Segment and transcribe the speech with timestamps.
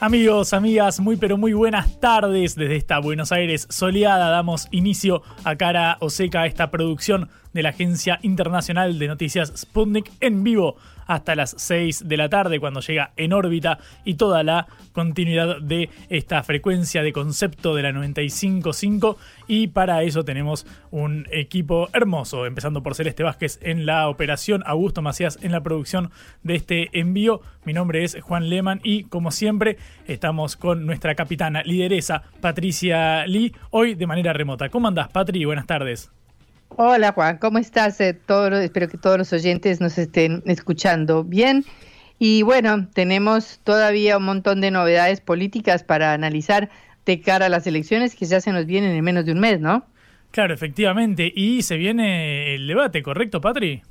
[0.00, 4.30] Amigos, amigas, muy pero muy buenas tardes desde esta Buenos Aires soleada.
[4.30, 9.52] Damos inicio a cara o seca a esta producción de la Agencia Internacional de Noticias
[9.56, 10.76] Sputnik en vivo
[11.08, 15.90] hasta las 6 de la tarde cuando llega en órbita y toda la continuidad de
[16.10, 19.16] esta frecuencia de concepto de la 95.5
[19.48, 25.02] y para eso tenemos un equipo hermoso, empezando por Celeste Vázquez en la operación, Augusto
[25.02, 26.10] Macías en la producción
[26.42, 27.40] de este envío.
[27.64, 33.54] Mi nombre es Juan Leman y como siempre estamos con nuestra capitana lideresa Patricia Lee,
[33.70, 34.68] hoy de manera remota.
[34.68, 35.44] ¿Cómo andás, Patri?
[35.46, 36.10] Buenas tardes.
[36.70, 38.00] Hola Juan, ¿cómo estás?
[38.00, 38.18] Eh,
[38.62, 41.64] espero que todos los oyentes nos estén escuchando bien.
[42.18, 46.68] Y bueno, tenemos todavía un montón de novedades políticas para analizar
[47.06, 49.60] de cara a las elecciones que ya se nos vienen en menos de un mes,
[49.60, 49.86] ¿no?
[50.30, 51.32] Claro, efectivamente.
[51.34, 53.82] Y se viene el debate, ¿correcto, Patri?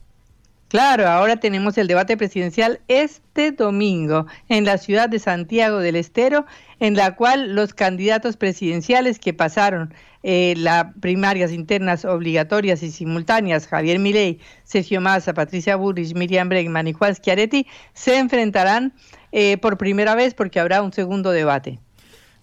[0.69, 6.45] Claro, ahora tenemos el debate presidencial este domingo en la ciudad de Santiago del Estero,
[6.81, 9.93] en la cual los candidatos presidenciales que pasaron
[10.23, 16.89] eh, las primarias internas obligatorias y simultáneas, Javier Milei, Sergio Massa, Patricia Burrich, Miriam Bregman
[16.89, 18.93] y Juan Schiaretti, se enfrentarán
[19.31, 21.79] eh, por primera vez porque habrá un segundo debate.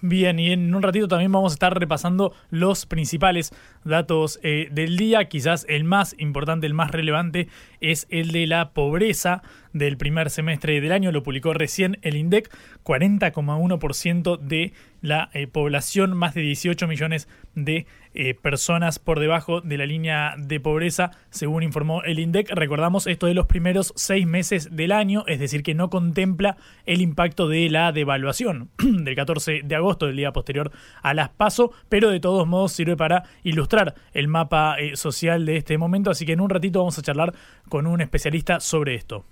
[0.06, 3.54] Bien, y en un ratito también vamos a estar repasando los principales
[3.84, 5.30] datos eh, del día.
[5.30, 7.48] Quizás el más importante, el más relevante,
[7.80, 9.40] es el de la pobreza
[9.72, 11.10] del primer semestre del año.
[11.10, 12.50] Lo publicó recién el INDEC,
[12.84, 19.76] 40,1% de la eh, población, más de 18 millones de eh, personas por debajo de
[19.76, 22.50] la línea de pobreza, según informó el INDEC.
[22.50, 27.00] Recordamos esto de los primeros seis meses del año, es decir, que no contempla el
[27.00, 30.70] impacto de la devaluación del 14 de agosto, del día posterior
[31.02, 35.56] a las PASO, pero de todos modos sirve para ilustrar el mapa eh, social de
[35.56, 37.34] este momento, así que en un ratito vamos a charlar
[37.68, 39.24] con un especialista sobre esto.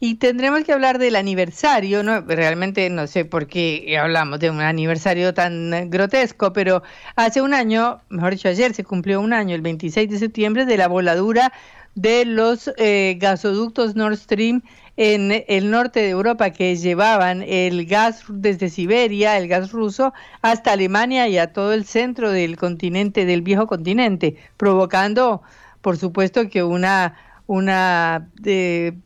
[0.00, 2.20] Y tendremos que hablar del aniversario, ¿no?
[2.20, 6.82] Realmente no sé por qué hablamos de un aniversario tan grotesco, pero
[7.16, 10.76] hace un año, mejor dicho, ayer se cumplió un año, el 26 de septiembre, de
[10.76, 11.52] la voladura
[11.94, 14.62] de los eh, gasoductos Nord Stream
[14.96, 20.12] en el norte de Europa que llevaban el gas desde Siberia, el gas ruso,
[20.42, 25.42] hasta Alemania y a todo el centro del continente, del viejo continente, provocando,
[25.80, 27.16] por supuesto, que una,
[27.46, 28.98] una de,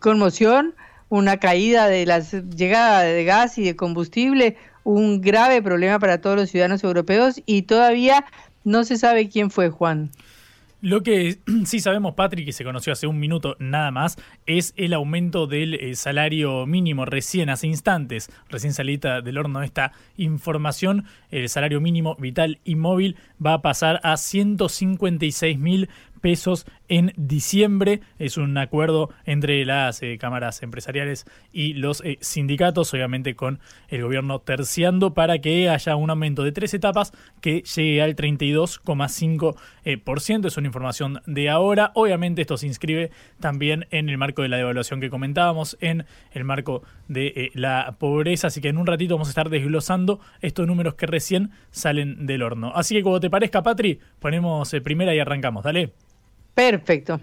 [0.00, 0.74] conmoción,
[1.08, 6.36] una caída de las llegadas de gas y de combustible, un grave problema para todos
[6.36, 8.24] los ciudadanos europeos y todavía
[8.64, 10.10] no se sabe quién fue Juan.
[10.82, 14.94] Lo que sí sabemos, Patrick, que se conoció hace un minuto nada más, es el
[14.94, 21.48] aumento del eh, salario mínimo recién hace instantes, recién salida del horno esta información, el
[21.48, 25.90] salario mínimo vital y móvil va a pasar a 156 mil
[26.22, 28.02] pesos en diciembre.
[28.18, 34.02] Es un acuerdo entre las eh, cámaras empresariales y los eh, sindicatos, obviamente con el
[34.02, 39.56] gobierno terciando para que haya un aumento de tres etapas que llegue al 32,5%.
[39.84, 40.02] Eh,
[40.46, 41.92] es una información de ahora.
[41.94, 46.44] Obviamente esto se inscribe también en el marco de la devaluación que comentábamos, en el
[46.44, 48.48] marco de la pobreza.
[48.48, 52.42] Así que en un ratito vamos a estar desglosando estos números que recién salen del
[52.42, 52.72] horno.
[52.74, 55.62] Así que como te parezca, Patri, ponemos primera y arrancamos.
[55.62, 56.09] Dale.
[56.54, 57.20] Perfecto.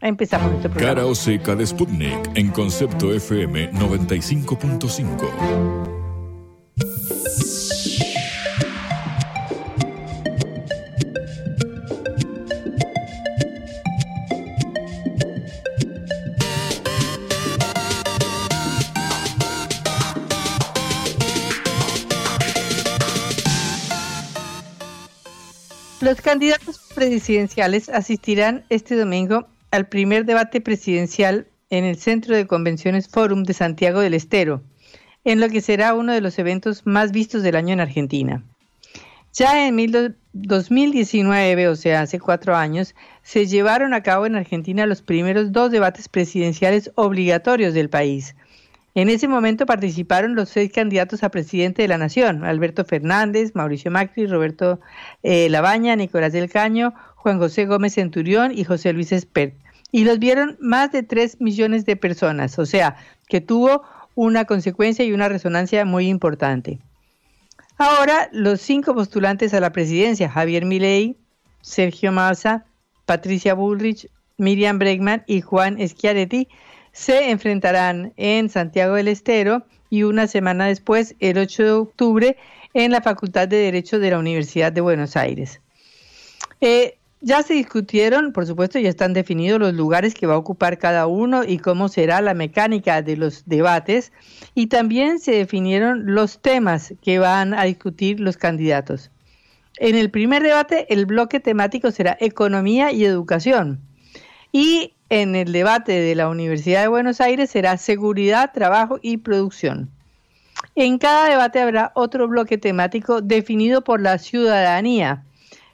[0.00, 0.94] Empezamos este programa.
[0.94, 5.95] Cara o seca de Sputnik en concepto FM 95.5.
[26.06, 33.08] Los candidatos presidenciales asistirán este domingo al primer debate presidencial en el Centro de Convenciones
[33.08, 34.62] Forum de Santiago del Estero,
[35.24, 38.44] en lo que será uno de los eventos más vistos del año en Argentina.
[39.32, 42.94] Ya en 2019, o sea, hace cuatro años,
[43.24, 48.36] se llevaron a cabo en Argentina los primeros dos debates presidenciales obligatorios del país.
[48.96, 53.90] En ese momento participaron los seis candidatos a presidente de la Nación, Alberto Fernández, Mauricio
[53.90, 54.80] Macri, Roberto
[55.22, 59.54] eh, Labaña, Nicolás del Caño, Juan José Gómez Centurión y José Luis Espert.
[59.92, 62.96] Y los vieron más de tres millones de personas, o sea,
[63.28, 63.82] que tuvo
[64.14, 66.78] una consecuencia y una resonancia muy importante.
[67.76, 71.18] Ahora, los cinco postulantes a la presidencia, Javier Milei,
[71.60, 72.64] Sergio Massa,
[73.04, 74.08] Patricia Bullrich,
[74.38, 76.48] Miriam Bregman y Juan Schiaretti,
[76.96, 82.36] se enfrentarán en Santiago del Estero y una semana después, el 8 de octubre,
[82.72, 85.60] en la Facultad de Derecho de la Universidad de Buenos Aires.
[86.62, 90.78] Eh, ya se discutieron, por supuesto, ya están definidos los lugares que va a ocupar
[90.78, 94.10] cada uno y cómo será la mecánica de los debates
[94.54, 99.10] y también se definieron los temas que van a discutir los candidatos.
[99.76, 103.82] En el primer debate, el bloque temático será economía y educación.
[104.50, 109.90] Y en el debate de la Universidad de Buenos Aires será seguridad, trabajo y producción.
[110.74, 115.22] En cada debate habrá otro bloque temático definido por la ciudadanía.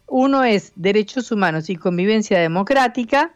[0.06, 3.32] Uno es derechos humanos y convivencia democrática,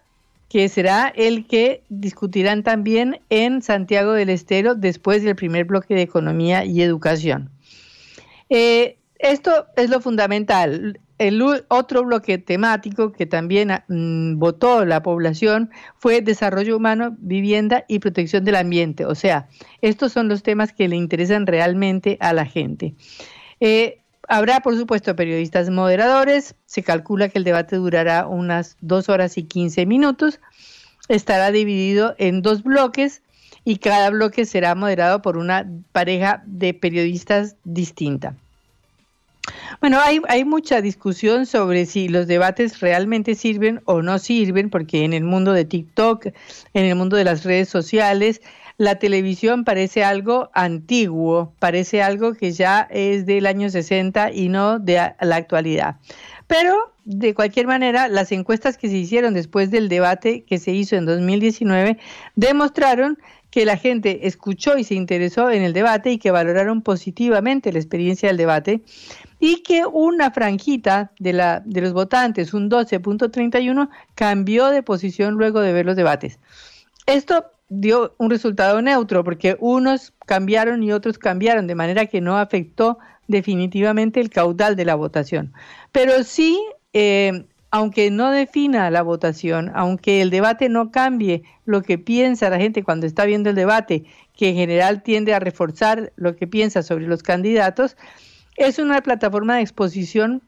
[0.49, 6.03] que será el que discutirán también en Santiago del Estero después del primer bloque de
[6.03, 7.51] economía y educación.
[8.49, 11.01] Eh, esto es lo fundamental.
[11.19, 18.01] El otro bloque temático que también mm, votó la población fue desarrollo humano, vivienda y
[18.01, 19.07] protección del ambiente.
[19.07, 19.49] O sea,
[19.81, 22.95] estos son los temas que le interesan realmente a la gente.
[23.61, 26.55] Eh, habrá, por supuesto, periodistas moderadores.
[26.67, 30.41] Se calcula que el debate durará unas dos horas y quince minutos.
[31.09, 33.23] Estará dividido en dos bloques
[33.65, 38.37] y cada bloque será moderado por una pareja de periodistas distinta.
[39.81, 45.05] Bueno, hay, hay mucha discusión sobre si los debates realmente sirven o no sirven, porque
[45.05, 48.41] en el mundo de TikTok, en el mundo de las redes sociales,
[48.79, 54.79] la televisión parece algo antiguo, parece algo que ya es del año 60 y no
[54.79, 55.97] de la actualidad.
[56.47, 60.97] Pero, de cualquier manera, las encuestas que se hicieron después del debate que se hizo
[60.97, 61.99] en 2019
[62.35, 63.19] demostraron
[63.51, 67.79] que la gente escuchó y se interesó en el debate y que valoraron positivamente la
[67.79, 68.83] experiencia del debate
[69.39, 75.61] y que una franjita de, la, de los votantes, un 12.31, cambió de posición luego
[75.61, 76.39] de ver los debates.
[77.07, 82.39] Esto dio un resultado neutro porque unos cambiaron y otros cambiaron, de manera que no
[82.39, 82.99] afectó
[83.29, 85.53] definitivamente el caudal de la votación.
[85.93, 86.61] Pero sí,
[86.93, 92.59] eh, aunque no defina la votación, aunque el debate no cambie lo que piensa la
[92.59, 94.05] gente cuando está viendo el debate,
[94.35, 97.97] que en general tiende a reforzar lo que piensa sobre los candidatos,
[98.57, 100.43] es una plataforma de exposición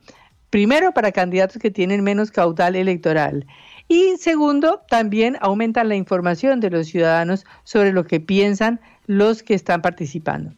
[0.50, 3.46] primero para candidatos que tienen menos caudal electoral
[3.88, 9.54] y segundo, también aumentan la información de los ciudadanos sobre lo que piensan los que
[9.54, 10.52] están participando.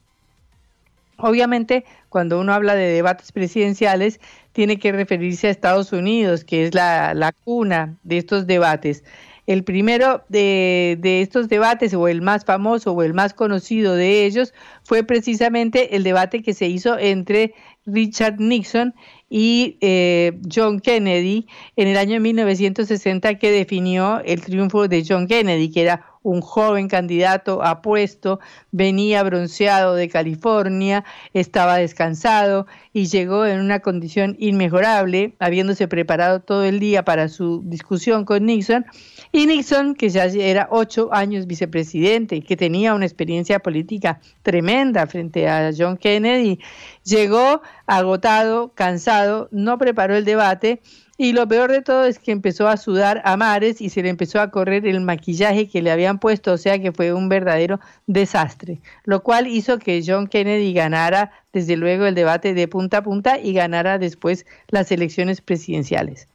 [1.17, 4.21] Obviamente, cuando uno habla de debates presidenciales,
[4.53, 9.05] tiene que referirse a Estados Unidos, que es la, cuna de estos debates.
[9.47, 14.53] El primero de, estos debates, o el más famoso o el más conocido de ellos,
[14.85, 17.55] fue precisamente el debate que se hizo entre
[17.87, 18.95] Richard Nixon
[19.29, 25.71] y eh, John Kennedy en el año 1960 que definió el triunfo de John Kennedy,
[25.71, 28.41] que era un joven candidato apuesto,
[28.73, 36.65] venía bronceado de California, estaba descansado y llegó en una condición inmejorable, habiéndose preparado todo
[36.65, 38.85] el día para su discusión con Nixon.
[39.33, 45.49] Y Nixon, que ya era ocho años vicepresidente, que tenía una experiencia política tremenda frente
[45.49, 46.59] a John Kennedy,
[47.05, 50.83] llegó agotado, cansado, no preparó el debate
[51.23, 54.09] y lo peor de todo es que empezó a sudar a mares y se le
[54.09, 57.79] empezó a correr el maquillaje que le habían puesto, o sea que fue un verdadero
[58.07, 63.03] desastre, lo cual hizo que John Kennedy ganara desde luego el debate de punta a
[63.03, 66.27] punta y ganara después las elecciones presidenciales.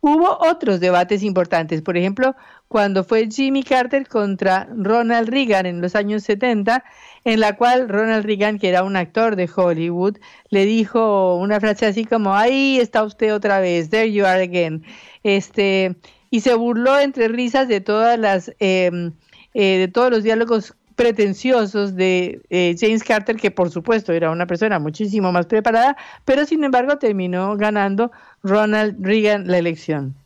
[0.00, 2.36] Hubo otros debates importantes, por ejemplo,
[2.68, 6.84] cuando fue Jimmy Carter contra Ronald Reagan en los años 70,
[7.24, 10.18] en la cual Ronald Reagan, que era un actor de Hollywood,
[10.50, 14.84] le dijo una frase así como, ahí está usted otra vez, there you are again.
[15.22, 15.96] Este,
[16.30, 19.12] y se burló entre risas de todas las, em,
[19.54, 24.46] eh, de todos los diálogos pretenciosos de eh, James Carter, que por supuesto era una
[24.46, 28.10] persona muchísimo más preparada, pero sin embargo terminó ganando
[28.42, 30.16] Ronald Reagan la elección.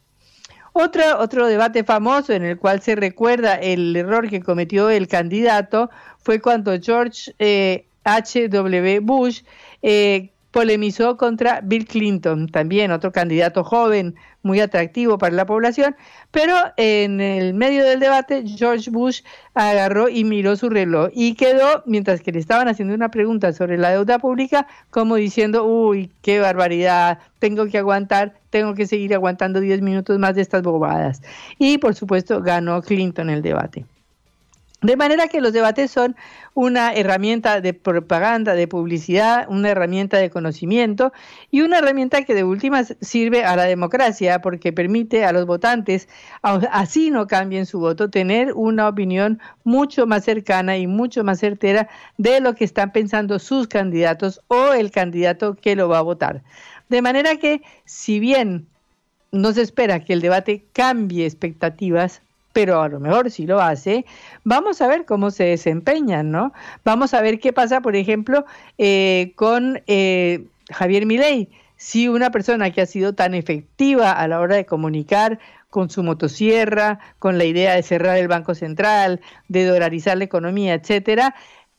[0.82, 6.40] Otro, debate famoso en el cual se recuerda el error que cometió el candidato fue
[6.40, 9.00] cuando George eh, H.W.
[9.00, 9.42] Bush
[9.82, 15.96] eh, polemizó contra Bill Clinton, también otro candidato joven, muy atractivo para la población,
[16.30, 19.22] pero en el medio del debate George Bush
[19.54, 23.76] agarró y miró su reloj y quedó, mientras que le estaban haciendo una pregunta sobre
[23.76, 29.60] la deuda pública, como diciendo, uy, qué barbaridad, tengo que aguantar, tengo que seguir aguantando
[29.60, 31.22] 10 minutos más de estas bobadas.
[31.58, 33.84] Y por supuesto ganó Clinton el debate.
[34.82, 36.16] De manera que los debates son
[36.54, 41.12] una herramienta de propaganda, de publicidad, una herramienta de conocimiento
[41.50, 46.08] y una herramienta que de últimas sirve a la democracia porque permite a los votantes,
[46.42, 51.90] así no cambien su voto, tener una opinión mucho más cercana y mucho más certera
[52.16, 56.42] de lo que están pensando sus candidatos o el candidato que lo va a votar.
[56.88, 58.66] De manera que, si bien
[59.30, 62.22] no se espera que el debate cambie expectativas,
[62.52, 64.04] pero a lo mejor si lo hace,
[64.44, 66.52] vamos a ver cómo se desempeñan, ¿no?
[66.84, 68.44] Vamos a ver qué pasa, por ejemplo,
[68.78, 71.48] eh, con eh, Javier Milei.
[71.76, 75.38] Si una persona que ha sido tan efectiva a la hora de comunicar
[75.70, 80.74] con su motosierra, con la idea de cerrar el Banco Central, de dolarizar la economía,
[80.74, 81.34] etcétera,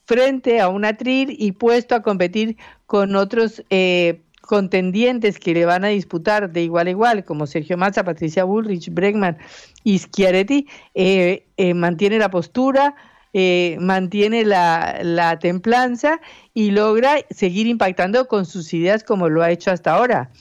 [0.06, 5.86] frente a un atril y puesto a competir con otros eh, contendientes que le van
[5.86, 9.38] a disputar de igual a igual, como Sergio Massa, Patricia Bullrich, Bregman
[9.86, 12.93] y Schiaretti, eh, eh, mantiene la postura,
[13.31, 16.20] eh, mantiene la, la, templanza
[16.53, 20.31] y logra seguir impactando con sus ideas como lo ha hecho hasta ahora.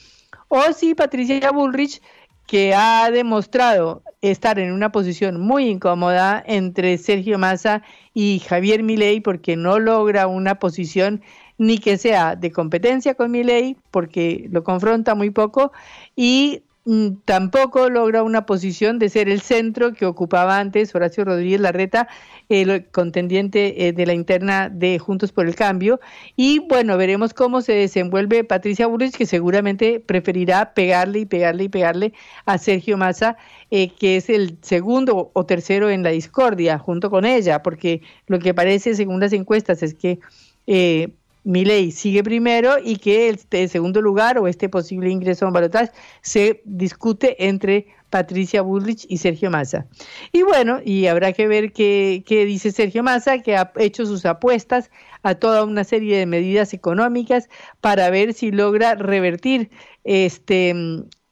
[0.49, 2.03] O si Patricia Bullrich,
[2.49, 9.21] que ha demostrado estar en una posición muy incómoda entre Sergio Massa y Javier Milei
[9.21, 11.23] porque no logra una posición
[11.61, 15.73] ni que sea de competencia con mi ley, porque lo confronta muy poco,
[16.17, 21.61] y mm, tampoco logra una posición de ser el centro que ocupaba antes Horacio Rodríguez
[21.61, 22.09] Larreta,
[22.49, 26.01] el contendiente eh, de la interna de Juntos por el Cambio.
[26.35, 31.69] Y bueno, veremos cómo se desenvuelve Patricia Burrich, que seguramente preferirá pegarle y pegarle y
[31.69, 32.15] pegarle
[32.47, 33.37] a Sergio Massa,
[33.71, 38.39] eh, que es el segundo o tercero en la discordia, junto con ella, porque lo
[38.39, 40.21] que parece, según las encuestas, es que
[40.67, 41.13] eh,
[41.45, 46.61] Milei sigue primero y que este segundo lugar o este posible ingreso en balotaje se
[46.65, 49.87] discute entre Patricia Bullrich y Sergio Massa.
[50.33, 54.27] Y bueno, y habrá que ver qué, qué, dice Sergio Massa, que ha hecho sus
[54.27, 54.91] apuestas
[55.23, 57.49] a toda una serie de medidas económicas
[57.81, 59.71] para ver si logra revertir
[60.05, 60.75] este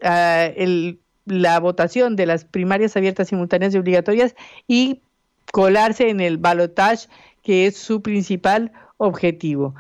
[0.00, 4.34] el, la votación de las primarias abiertas, simultáneas y obligatorias
[4.66, 5.02] y
[5.52, 7.08] colarse en el balotaje,
[7.49, 9.75] que es su principal objetivo.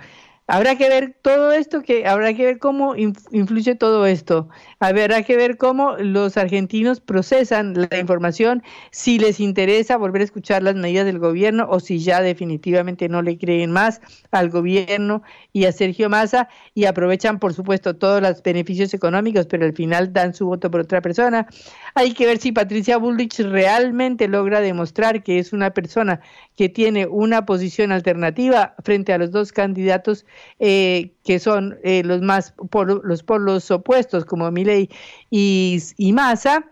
[0.50, 4.48] Habrá que ver todo esto, que habrá que ver cómo influye todo esto.
[4.80, 10.62] Habrá que ver cómo los argentinos procesan la información, si les interesa volver a escuchar
[10.62, 14.00] las medidas del gobierno o si ya definitivamente no le creen más
[14.30, 19.66] al gobierno y a Sergio Massa y aprovechan, por supuesto, todos los beneficios económicos, pero
[19.66, 21.46] al final dan su voto por otra persona.
[21.94, 26.20] Hay que ver si Patricia Bullrich realmente logra demostrar que es una persona
[26.56, 30.24] que tiene una posición alternativa frente a los dos candidatos
[30.58, 34.88] eh, que son eh, los más por, los polos opuestos como Milei
[35.30, 36.64] y, y Massa.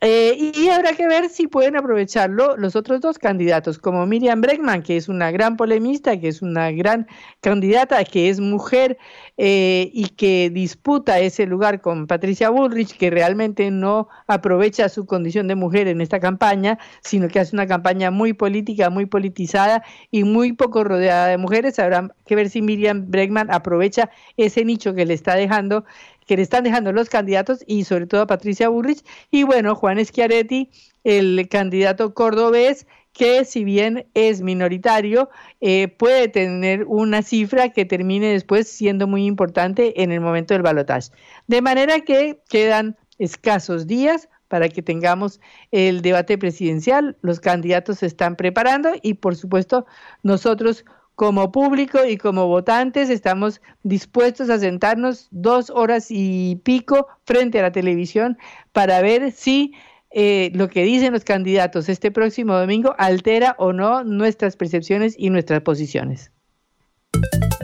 [0.00, 4.82] Eh, y habrá que ver si pueden aprovecharlo los otros dos candidatos, como Miriam Bregman,
[4.82, 7.08] que es una gran polemista, que es una gran
[7.40, 8.96] candidata, que es mujer
[9.38, 15.48] eh, y que disputa ese lugar con Patricia Bullrich, que realmente no aprovecha su condición
[15.48, 20.22] de mujer en esta campaña, sino que hace una campaña muy política, muy politizada y
[20.22, 21.76] muy poco rodeada de mujeres.
[21.80, 25.84] Habrá que ver si Miriam Bregman aprovecha ese nicho que le está dejando
[26.28, 30.04] que le están dejando los candidatos y sobre todo a Patricia Burrich y bueno, Juan
[30.04, 30.70] Schiaretti,
[31.02, 35.30] el candidato cordobés que si bien es minoritario,
[35.60, 40.62] eh, puede tener una cifra que termine después siendo muy importante en el momento del
[40.62, 41.10] balotaje.
[41.48, 47.16] De manera que quedan escasos días para que tengamos el debate presidencial.
[47.22, 49.86] Los candidatos se están preparando y por supuesto
[50.22, 50.84] nosotros
[51.18, 57.62] como público y como votantes estamos dispuestos a sentarnos dos horas y pico frente a
[57.62, 58.38] la televisión
[58.70, 59.72] para ver si
[60.12, 65.30] eh, lo que dicen los candidatos este próximo domingo altera o no nuestras percepciones y
[65.30, 66.30] nuestras posiciones.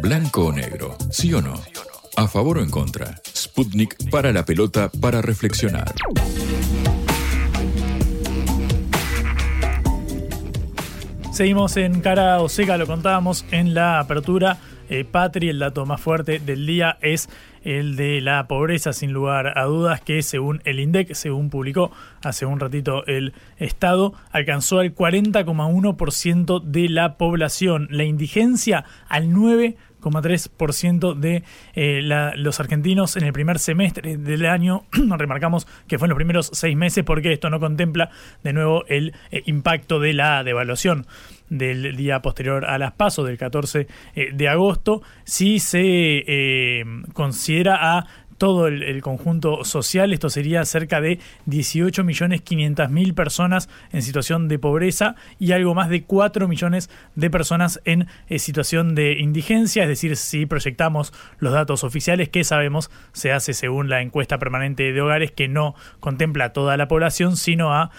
[0.02, 1.54] Blanco o negro, sí o no.
[2.16, 3.20] A favor o en contra.
[3.36, 5.94] Sputnik para la pelota para reflexionar.
[11.34, 14.58] Seguimos en cara o seca, lo contábamos en la apertura.
[14.88, 17.28] Eh, Patri, el dato más fuerte del día es
[17.64, 21.90] el de la pobreza, sin lugar a dudas, que según el INDEC, según publicó
[22.22, 27.88] hace un ratito el Estado, alcanzó al 40,1% de la población.
[27.90, 29.74] La indigencia al 9%.
[30.04, 31.42] 6,3% de
[31.74, 32.00] eh,
[32.36, 34.84] los argentinos en el primer semestre del año.
[34.92, 38.10] Remarcamos que fue en los primeros seis meses porque esto no contempla
[38.42, 41.06] de nuevo el eh, impacto de la devaluación
[41.48, 48.06] del día posterior a las pasos del 14 eh, de agosto, si se considera a
[48.38, 52.42] todo el, conjunto social, esto sería cerca de 18 millones
[52.90, 58.06] mil personas en situación de pobreza y algo más de 4 millones de personas en
[58.28, 63.52] eh, situación de indigencia, es decir, si proyectamos los datos oficiales que sabemos se hace
[63.52, 67.90] según la encuesta permanente de hogares que no contempla a toda la población, sino a,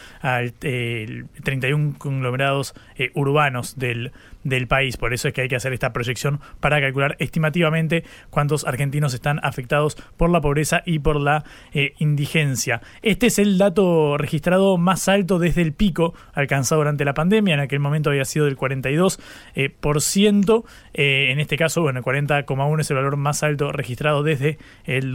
[0.59, 4.11] 31 conglomerados eh, urbanos del
[4.45, 4.95] del país.
[4.95, 9.41] Por eso es que hay que hacer esta proyección para calcular estimativamente cuántos argentinos están
[9.43, 12.81] afectados por la pobreza y por la eh, indigencia.
[13.01, 17.55] Este es el dato registrado más alto desde el pico alcanzado durante la pandemia.
[17.55, 19.19] En aquel momento había sido del 42%.
[19.55, 20.65] Eh, por ciento.
[20.93, 25.11] Eh, en este caso, bueno, el 40,1 es el valor más alto registrado desde el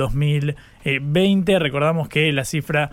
[0.84, 1.58] 2020.
[1.58, 2.90] Recordamos que la cifra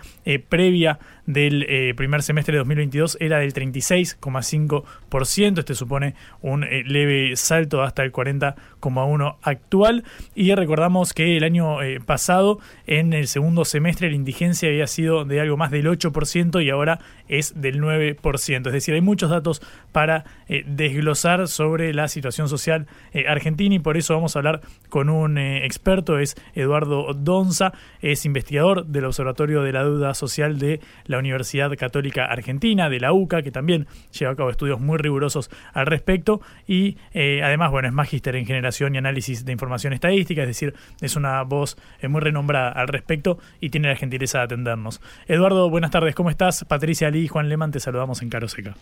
[0.50, 5.60] previa del eh, primer semestre de 2022 era del 36,5%.
[5.60, 10.04] Este supone un eh, leve salto hasta el 40,1% actual.
[10.34, 15.26] Y recordamos que el año eh, pasado, en el segundo semestre, la indigencia había sido
[15.26, 18.68] de algo más del 8% y ahora es del 9%.
[18.68, 22.88] Es decir, hay muchos datos para desglosar sobre la situación social
[23.28, 28.86] argentina y por eso vamos a hablar con un experto, es Eduardo Donza, es investigador
[28.86, 33.52] del Observatorio de la Deuda Social de la Universidad Católica Argentina, de la UCA, que
[33.52, 38.36] también lleva a cabo estudios muy rigurosos al respecto, y eh, además, bueno, es magíster
[38.36, 42.72] en generación y análisis de información estadística, es decir, es una voz eh, muy renombrada
[42.72, 45.02] al respecto y tiene la gentileza de atendernos.
[45.28, 46.66] Eduardo, buenas tardes, ¿cómo estás?
[46.66, 48.76] Patricia Ali y Juan Leman, te saludamos en Caro Seca.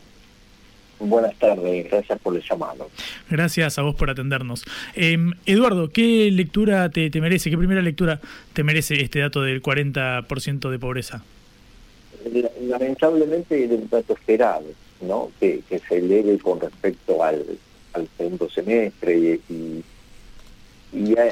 [0.99, 2.89] Buenas tardes, gracias por el llamado.
[3.29, 4.63] Gracias a vos por atendernos.
[4.95, 8.19] Em, Eduardo, ¿qué lectura te, te, merece, qué primera lectura
[8.53, 11.23] te merece este dato del 40% de pobreza?
[12.67, 14.65] lamentablemente era un dato esperado,
[15.01, 15.31] ¿no?
[15.39, 17.45] Que, se eleve con respecto al,
[18.17, 19.83] segundo semestre y, y,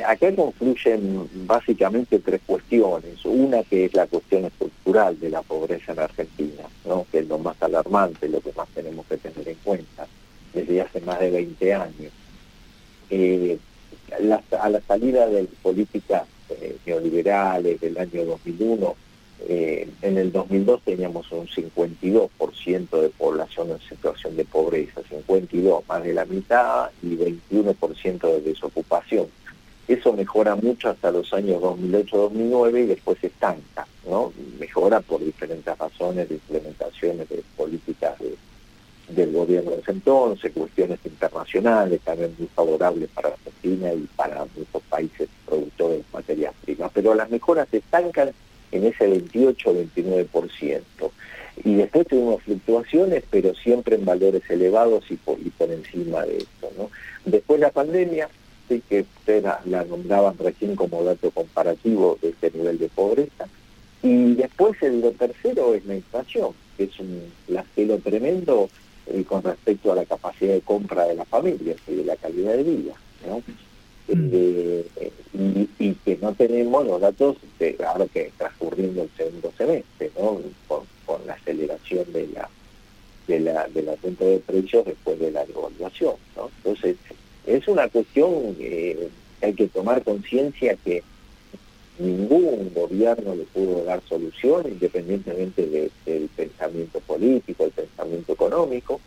[0.05, 3.23] acá confluyen básicamente tres cuestiones.
[3.23, 6.63] Una que es la cuestión estructural de la pobreza en Argentina,
[7.11, 10.07] que es lo más alarmante, lo que más tenemos que tener en cuenta
[10.53, 12.11] desde hace más de 20 años.
[13.09, 13.57] Eh,
[14.59, 18.95] a la salida de políticas eh, neoliberales del año 2001,
[19.47, 26.03] eh, en el 2002 teníamos un 52% de población en situación de pobreza, 52, más
[26.03, 29.27] de la mitad y 21% de desocupación.
[29.87, 34.31] Eso mejora mucho hasta los años 2008-2009 y después se estanca, ¿no?
[34.59, 38.15] Mejora por diferentes razones de implementaciones de políticas
[39.09, 44.81] del gobierno de ese entonces, cuestiones internacionales también muy favorables para Argentina y para muchos
[44.89, 46.91] países productores de materias primas.
[46.93, 48.31] Pero las mejoras se estancan
[48.71, 50.81] en ese 28-29%.
[51.63, 56.71] Y después tuvimos fluctuaciones, pero siempre en valores elevados y por, encima de esto.
[56.77, 56.89] ¿no?
[57.25, 58.27] Después la pandemia,
[58.67, 63.47] sí que ustedes la, nombraban recién como dato comparativo de este nivel de pobreza.
[64.01, 68.69] Y después el lo tercero es la inflación, que es un flagelo tremendo
[69.07, 72.53] eh, con respecto a la capacidad de compra de las familias y de la calidad
[72.53, 72.93] de vida.
[73.27, 73.41] ¿no?
[74.07, 74.29] Mm.
[74.33, 75.11] Eh,
[75.79, 80.39] y, que no tenemos los datos de ahora que transcurriendo el segundo semestre, ¿no?
[80.67, 80.83] Con,
[81.27, 82.49] la aceleración de la
[83.27, 86.49] de la de la cuenta de precios después de la devaluación, ¿no?
[86.57, 86.97] Entonces
[87.45, 89.09] es una cuestión que
[89.41, 91.03] hay que tomar conciencia que
[91.99, 98.99] ningún gobierno le pudo dar solución independientemente del pensamiento político, el pensamiento económico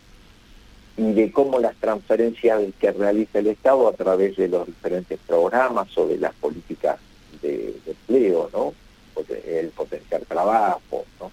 [0.95, 5.95] y de cómo las transferencias que realiza el Estado a través de los diferentes programas
[5.97, 6.97] o de las políticas
[7.41, 8.73] de, empleo, ¿no?
[9.45, 11.31] El potenciar trabajo, ¿no?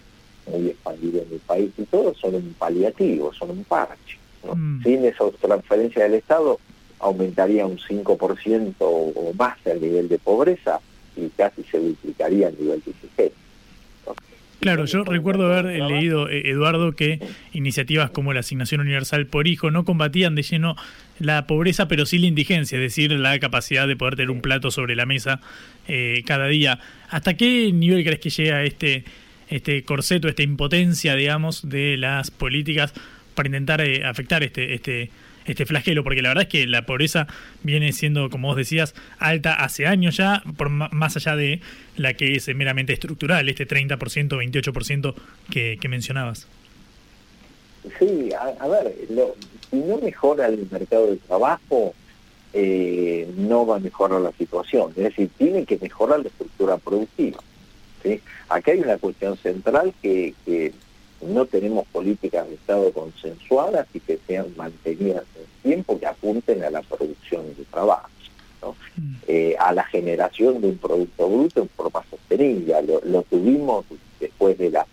[0.51, 4.17] Muy expandido en el país y todo son un paliativo, son un parche.
[4.43, 4.83] Mm.
[4.83, 6.59] Sin esas transferencias del Estado
[6.99, 10.79] aumentaría un 5% o más el nivel de pobreza
[11.15, 13.45] y casi se duplicaría el nivel de existencia.
[14.65, 17.19] Claro, yo recuerdo haber leído, eh, Eduardo, que
[17.53, 20.75] iniciativas como la asignación universal por hijo no combatían de lleno
[21.19, 24.71] la pobreza, pero sí la indigencia, es decir, la capacidad de poder tener un plato
[24.71, 25.39] sobre la mesa
[25.87, 26.79] eh, cada día.
[27.11, 29.03] ¿Hasta qué nivel crees que llega este,
[29.49, 32.91] este corseto, esta impotencia, digamos, de las políticas
[33.35, 35.11] para intentar eh, afectar este, este,
[35.45, 37.27] este flagelo, porque la verdad es que la pobreza
[37.63, 41.61] viene siendo, como vos decías, alta hace años ya, por más allá de
[41.97, 45.15] la que es meramente estructural, este 30%, 28%
[45.51, 46.47] que, que mencionabas.
[47.99, 48.95] Sí, a, ver,
[49.69, 51.93] si no mejora el mercado de trabajo,
[52.53, 54.91] eh, no va a mejorar la situación.
[54.95, 57.39] Es decir, tiene que mejorar la estructura productiva.
[58.01, 58.21] ¿sí?
[58.49, 60.73] Acá hay una cuestión central que, que
[61.21, 66.69] no tenemos políticas de Estado consensuadas y que sean mantenidas en tiempo que apunten a
[66.69, 68.09] la producción de trabajo.
[68.61, 68.75] ¿no?
[69.27, 72.81] Eh, a la generación de un producto bruto en forma sostenible.
[72.83, 73.85] Lo, lo tuvimos
[74.19, 74.85] después de la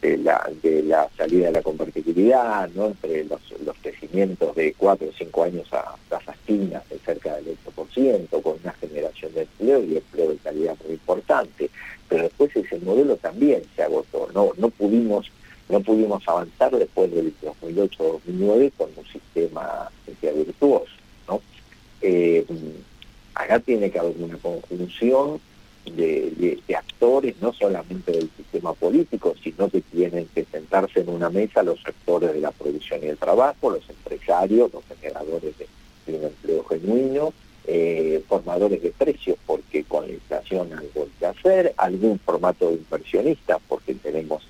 [0.00, 2.86] de la, de la salida de la convertibilidad, ¿no?
[2.86, 7.56] entre los, los crecimientos de 4 o 5 años a tasas finas de cerca del
[7.64, 11.70] 8%, con una generación de empleo y empleo de calidad muy importante.
[12.08, 15.30] Pero después ese modelo también se agotó, no, no pudimos
[15.68, 20.92] no pudimos avanzar después del 2008-2009 con un sistema virtuoso.
[21.28, 21.40] ¿no?
[22.00, 22.44] Eh,
[23.34, 25.40] acá tiene que haber una conjunción
[25.84, 31.62] de, actores, no solamente del sistema político, sino que tienen que sentarse en una mesa
[31.62, 35.66] los sectores de la producción y el trabajo, los empresarios, los generadores de,
[36.14, 37.32] un empleo genuino,
[37.66, 42.76] eh, formadores de precios, porque con la inflación algo hay que hacer, algún formato de
[43.68, 44.46] porque tenemos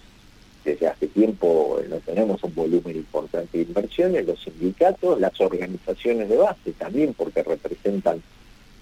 [0.66, 6.36] desde hace tiempo no tenemos un volumen importante de inversiones, los sindicatos, las organizaciones de
[6.36, 8.20] base también, porque representan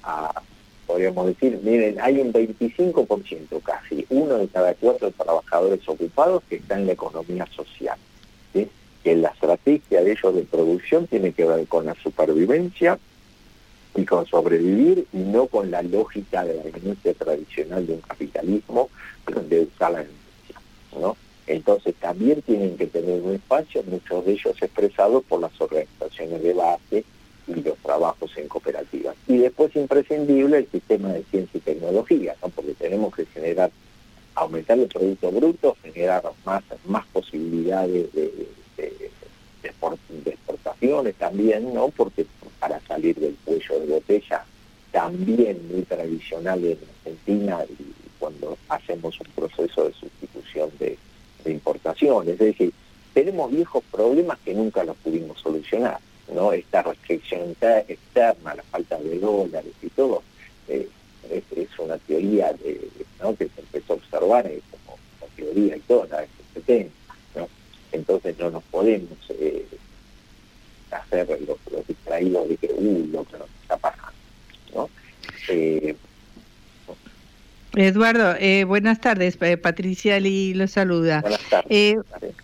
[0.03, 0.43] a,
[0.87, 6.79] podríamos decir, miren, hay un 25% casi, uno de cada cuatro trabajadores ocupados que está
[6.79, 7.99] en la economía social.
[8.53, 12.99] Que la estrategia de ellos de producción tiene que ver con la supervivencia
[13.95, 18.89] y con sobrevivir y no con la lógica de la ganancia tradicional de un capitalismo
[19.27, 20.61] donde usar la ganancia,
[20.99, 21.17] ¿no?
[21.47, 26.55] Entonces también tienen que tener un espacio, muchos de ellos expresados por las organizaciones de
[26.55, 27.05] base
[27.47, 29.15] y los trabajos en cooperativas.
[29.29, 32.49] Y después imprescindible el sistema de ciencia y tecnología, ¿no?
[32.49, 33.71] porque tenemos que generar,
[34.35, 39.11] aumentar el Producto Bruto, generar más, más posibilidades de, de,
[40.25, 41.89] exportaciones también, ¿no?
[41.89, 42.27] porque
[42.59, 44.45] para salir del cuello de botella,
[44.91, 47.85] también muy tradicional en Argentina, y
[48.19, 50.09] cuando hacemos un proceso de de
[52.05, 52.71] Es decir,
[53.15, 55.99] tenemos viejos problemas que nunca los pudimos solucionar,
[56.35, 56.53] ¿no?
[56.53, 60.23] Esta restricción externa, la falta de dólares y todo,
[60.69, 60.87] eh,
[61.31, 62.89] es, una teoría de,
[63.23, 63.35] ¿no?
[63.35, 64.99] que se empezó a observar eh, como,
[65.35, 66.21] teoría y todo, la
[66.67, 66.91] de
[67.35, 67.49] ¿no?
[67.91, 69.67] Entonces no nos podemos eh,
[70.91, 74.13] hacer los, los, distraídos de que, uh, lo que nos está pasando,
[74.75, 74.91] ¿no?
[77.77, 79.37] Eduardo, eh, buenas tardes.
[79.37, 81.25] Patricia Lee lo saluda.
[81.63, 81.97] Tardes.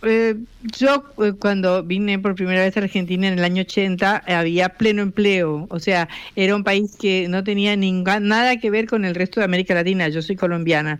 [0.03, 0.35] Eh,
[0.77, 1.03] yo
[1.39, 5.79] cuando vine por primera vez a Argentina en el año 80 había pleno empleo, o
[5.79, 9.73] sea, era un país que no tenía nada que ver con el resto de América
[9.73, 10.09] Latina.
[10.09, 10.99] Yo soy colombiana,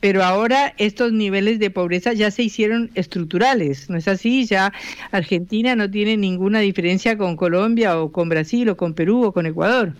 [0.00, 4.46] pero ahora estos niveles de pobreza ya se hicieron estructurales, ¿no es así?
[4.46, 4.72] Ya
[5.10, 9.46] Argentina no tiene ninguna diferencia con Colombia o con Brasil o con Perú o con
[9.46, 9.92] Ecuador.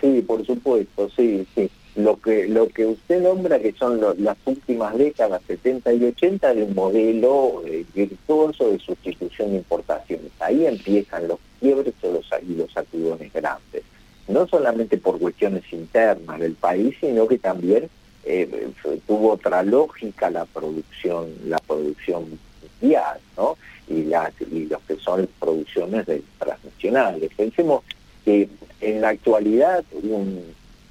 [0.00, 4.96] Sí, por supuesto, sí, sí lo que lo que usted nombra que son las últimas
[4.98, 10.32] décadas 70 y 80 de un modelo eh, virtuoso de sustitución de importaciones.
[10.40, 13.82] Ahí empiezan los quiebres o los, y los sacudones grandes.
[14.26, 17.88] No solamente por cuestiones internas del país sino que también
[18.24, 18.70] eh,
[19.06, 22.40] tuvo otra lógica la producción la producción
[22.80, 27.30] mundial no y las y los que son producciones de transnacionales.
[27.36, 27.84] Pensemos
[28.24, 28.48] que
[28.80, 30.42] en la actualidad un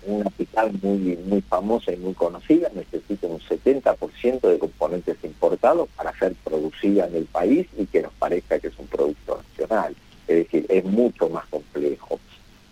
[0.05, 6.17] una hospital muy muy famosa y muy conocida necesita un 70% de componentes importados para
[6.17, 9.95] ser producida en el país y que nos parezca que es un producto nacional.
[10.27, 12.19] Es decir, es mucho más complejo.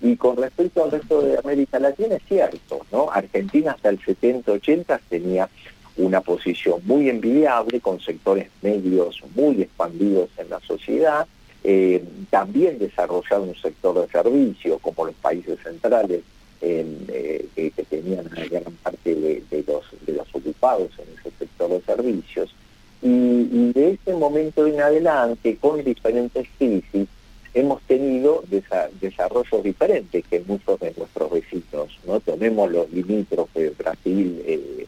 [0.02, 3.12] Y con respecto al resto de América Latina es cierto, ¿no?
[3.12, 5.48] Argentina hasta el 70-80 tenía
[5.98, 11.28] una posición muy envidiable con sectores medios muy expandidos en la sociedad,
[11.64, 16.22] eh, también desarrollado un sector de servicio como los países centrales
[16.62, 21.82] eh, que, tenían una gran parte de, los, de los ocupados en ese sector de
[21.82, 22.54] servicios.
[23.02, 27.08] Y, de ese momento en adelante, con diferentes crisis,
[27.54, 28.44] hemos tenido
[29.02, 32.00] desarrollos diferentes que muchos de nuestros vecinos.
[32.06, 34.86] no Tomemos los limítrofes, Brasil, eh,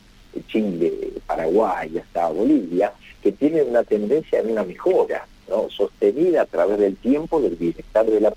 [0.47, 0.93] Chile,
[1.25, 5.69] Paraguay, hasta Bolivia, que tienen una tendencia de una mejora ¿no?
[5.69, 8.33] sostenida a través del tiempo del bienestar de la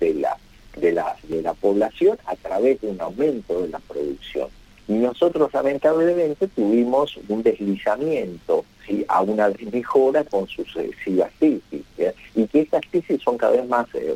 [0.00, 0.36] de la
[0.76, 4.48] de la, de la población a través de un aumento de la producción.
[4.88, 8.64] Y nosotros lamentablemente tuvimos un deslizamiento
[9.08, 11.82] a una mejora con sucesivas crisis,
[12.34, 14.14] y que estas crisis son cada vez más, eh,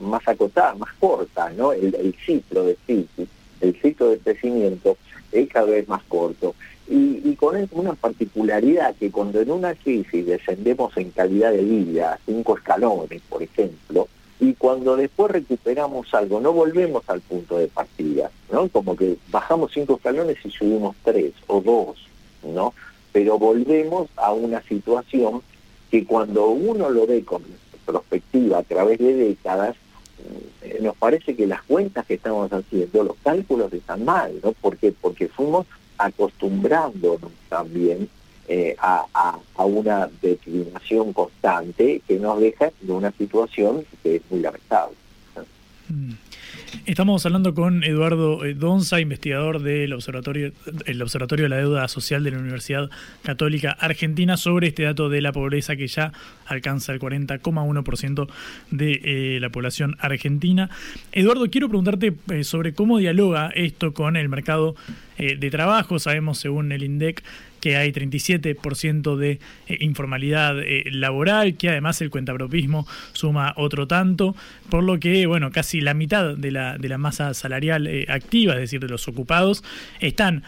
[0.00, 1.72] más, acotadas, más cortas, ¿no?
[1.72, 3.28] El, ciclo de crisis,
[3.60, 4.96] el ciclo de crecimiento
[5.30, 6.54] es cada vez más corto.
[6.88, 12.18] Y, y, con una particularidad que cuando en una crisis descendemos en calidad de vida,
[12.24, 14.08] cinco escalones, por ejemplo,
[14.40, 18.68] y cuando después recuperamos algo, no volvemos al punto de partida, ¿no?
[18.68, 21.98] Como que bajamos cinco escalones y subimos tres o dos,
[22.42, 22.72] ¿no?
[23.12, 25.42] Pero volvemos a una situación
[25.90, 27.42] que cuando uno lo ve con
[27.84, 29.76] perspectiva a través de décadas,
[30.62, 34.52] eh, nos parece que las cuentas que estamos haciendo, los cálculos están mal, ¿no?
[34.52, 34.92] ¿Por qué?
[34.92, 38.08] Porque fuimos acostumbrándonos también
[38.48, 44.96] eh, a, una declinación constante que nos deja en una situación que es muy lamentable.
[45.88, 46.12] Mm.
[46.86, 50.52] Estamos hablando con Eduardo eh, Donza, investigador del Observatorio,
[50.86, 52.88] el Observatorio de la Deuda Social de la Universidad
[53.22, 56.12] Católica Argentina, sobre este dato de la pobreza que ya
[56.46, 58.28] alcanza el 40,1%
[58.70, 60.70] de eh, la población argentina.
[61.12, 64.74] Eduardo, quiero preguntarte sobre cómo dialoga esto con el mercado
[65.18, 65.98] de trabajo.
[65.98, 67.24] Sabemos, según el INDEC,
[67.60, 74.34] que hay 37% de eh, informalidad eh, laboral, que además el cuentapropismo suma otro tanto,
[74.70, 78.54] por lo que, bueno, casi la mitad de la, de la masa salarial eh, activa,
[78.54, 79.64] es decir, de los ocupados,
[80.00, 80.42] están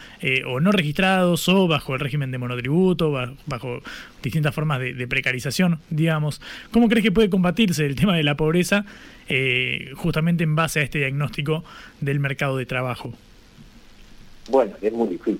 [0.45, 3.11] o no registrados o bajo el régimen de monotributo,
[3.45, 3.81] bajo,
[4.21, 6.41] distintas formas de, precarización, digamos.
[6.71, 8.85] ¿Cómo crees que puede combatirse el tema de la pobreza
[9.95, 11.63] justamente en base a este diagnóstico
[11.99, 13.13] del mercado de trabajo?
[14.49, 15.39] Bueno, es muy difícil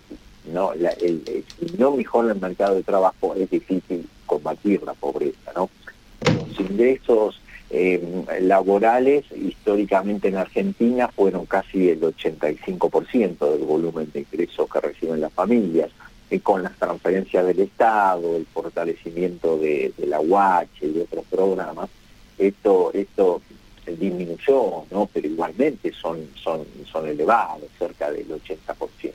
[0.51, 5.69] no el, si no mejora el mercado de trabajo es difícil combatir la pobreza no
[6.23, 14.69] los ingresos eh, laborales históricamente en Argentina fueron casi el 85% del volumen de ingresos
[14.69, 15.89] que reciben las familias
[16.39, 21.89] con las transferencias del Estado el fortalecimiento de, la UACH y otros programas
[22.37, 23.41] esto esto
[23.85, 29.11] disminuyó no pero igualmente son son son elevados cerca del 80%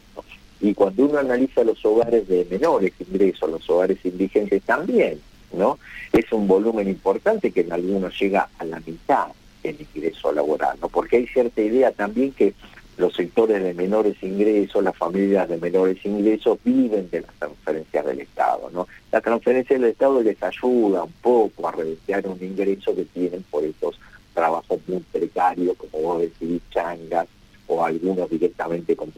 [0.60, 5.20] y cuando uno analiza los hogares de menores ingresos, los hogares indigentes también,
[5.52, 5.78] ¿no?
[6.12, 9.28] Es un volumen importante que en algunos llega a la mitad
[9.62, 10.88] del ingreso laboral, ¿no?
[10.88, 12.54] Porque hay cierta idea también que
[12.96, 18.20] los sectores de menores ingresos, las familias de menores ingresos viven de las transferencias del
[18.20, 18.88] Estado, ¿no?
[19.12, 23.64] La transferencia del Estado les ayuda un poco a reducir un ingreso que tienen por
[23.64, 24.00] estos
[24.32, 27.26] trabajos muy precarios, como vos decís, changas,
[27.66, 29.12] o algunos directamente como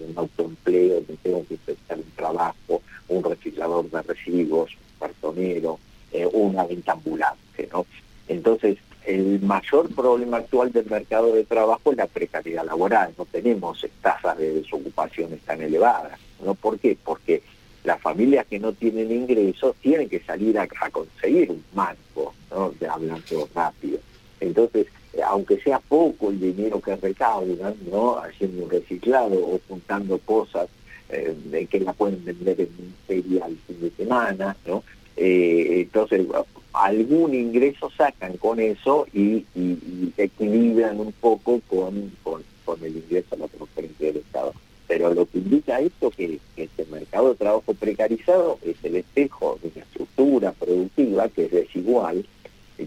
[9.71, 13.13] mayor problema actual del mercado de trabajo es la precariedad laboral.
[13.19, 16.19] No tenemos tasas de desocupación tan elevadas.
[16.45, 16.55] ¿no?
[16.55, 16.97] ¿Por qué?
[17.03, 17.43] Porque
[17.85, 22.73] las familias que no tienen ingresos tienen que salir a, conseguir un mango, ¿no?
[22.89, 23.99] hablando rápido.
[24.41, 24.87] Entonces,
[25.27, 28.19] aunque sea poco el dinero que recaudan, ¿no?
[28.19, 30.69] haciendo un reciclado o juntando cosas
[31.11, 34.85] eh, que la pueden vender en un feria al fin de semana, ¿no?
[35.17, 36.27] Eh, entonces,
[36.85, 39.45] algún ingreso sacan con eso y,
[40.17, 42.45] equilibran un poco con, con,
[42.83, 44.53] el ingreso a la transferencia del Estado.
[44.87, 49.59] Pero lo que indica esto que, que este mercado de trabajo precarizado es el espejo
[49.63, 52.25] de una estructura productiva que es desigual,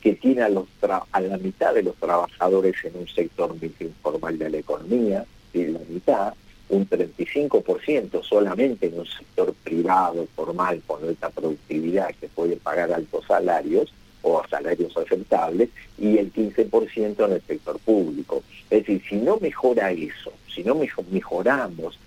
[0.01, 5.25] que tiene a la mitad de los trabajadores en un sector informal de la economía,
[5.54, 6.34] y la mitad,
[6.71, 13.25] un 35% solamente en un sector privado, formal, con alta productividad, que puede pagar altos
[13.27, 18.43] salarios o salarios aceptables, y el 15% en el sector público.
[18.69, 20.75] Es decir, si no mejora eso, si no
[21.12, 21.99] mejoramos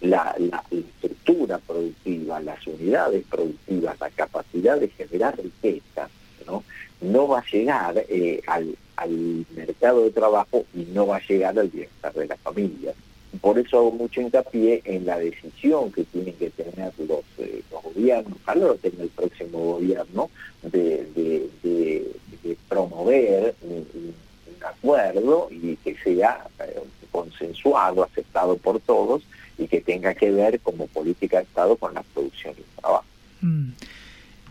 [0.00, 6.08] la, la, estructura productiva, las unidades productivas, la capacidad de generar riqueza,
[6.46, 6.64] ¿no?
[7.00, 8.76] no va a llegar eh, al,
[9.56, 12.92] mercado de trabajo y no va a llegar al bienestar de la familia.
[13.40, 18.38] Por eso hago mucho hincapié en la decisión que tienen que tener los, eh, gobiernos,
[18.42, 20.30] ojalá lo tenga el próximo gobierno,
[20.62, 21.06] de,
[22.68, 24.14] promover un,
[24.60, 29.22] acuerdo y que sea eh, consensuado, aceptado por todos
[29.56, 33.04] y que tenga que ver como política de Estado con la producción y el trabajo.
[33.40, 33.70] Mm.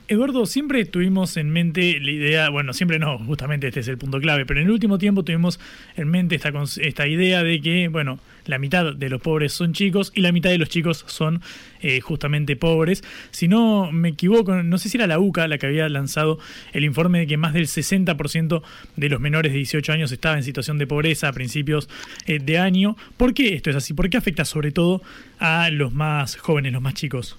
[0.10, 4.19] Eduardo, siempre tuvimos en mente la idea, bueno, siempre no, justamente este es el punto
[4.19, 5.60] clave, pero en el último tiempo tuvimos
[5.95, 10.12] en mente esta, esta idea de que, bueno, la mitad de los pobres son chicos
[10.15, 11.43] y la mitad de los chicos son
[11.82, 13.04] eh, justamente pobres.
[13.30, 16.39] Si no me equivoco, no sé si era la UCA la que había lanzado
[16.74, 18.63] el informe de que más del 60%
[18.95, 21.88] de los menores de 18 años estaba en situación de pobreza a principios
[22.26, 22.98] eh, de año.
[23.15, 23.93] ¿Por qué esto es así?
[23.93, 25.04] ¿Por qué afecta sobre todo
[25.38, 27.38] a los más jóvenes, los más chicos?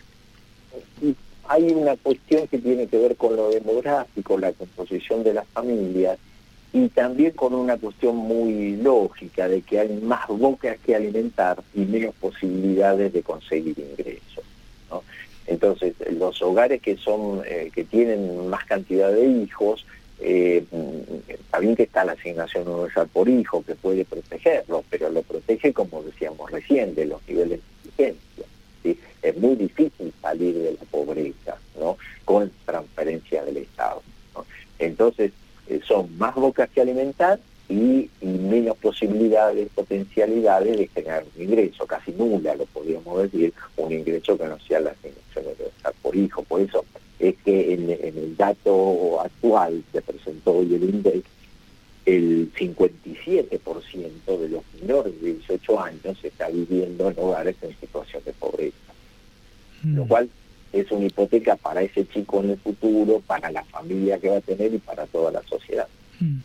[1.50, 6.16] Hay una cuestión que tiene que ver con lo demográfico, la composición de las familias,
[6.72, 11.80] y también con una cuestión muy lógica de que hay más bocas que alimentar y
[11.80, 14.44] menos posibilidades de conseguir ingresos.
[15.48, 19.84] Entonces, los hogares que son eh, que tienen más cantidad de hijos
[20.20, 20.64] eh,
[21.60, 26.04] bien que está la asignación universal por hijo, que puede protegerlo, pero lo protege, como
[26.04, 28.49] decíamos recién, de los niveles de inteligencia.
[28.84, 31.96] Es muy difícil salir de la pobreza ¿no?
[32.24, 34.02] con transferencia del Estado.
[34.78, 35.32] Entonces,
[35.68, 37.38] eh, son más bocas que alimentar
[37.68, 44.36] y, menos posibilidades, potencialidades de generar un ingreso, casi nula, lo podríamos decir, un ingreso
[44.36, 46.42] que no sea la asignación universal por hijo.
[46.42, 46.84] Por eso
[47.20, 51.24] es que en, el dato actual que presentó hoy el INDEC,
[52.06, 58.32] el 57% de los menores de 18 años está viviendo en hogares en situación de
[58.32, 58.76] pobreza.
[59.82, 59.96] Mm.
[59.96, 60.28] Lo cual
[60.72, 64.40] es una hipoteca para ese chico en el futuro, para la familia que va a
[64.40, 65.88] tener y para toda la sociedad.
[66.20, 66.38] Mm.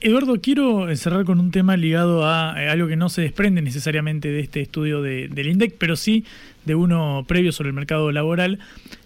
[0.00, 4.28] Eduardo, quiero cerrar con un tema ligado a eh, algo que no se desprende necesariamente
[4.28, 6.24] de este estudio del INDEC, pero sí
[6.64, 8.60] de uno previo sobre el mercado laboral,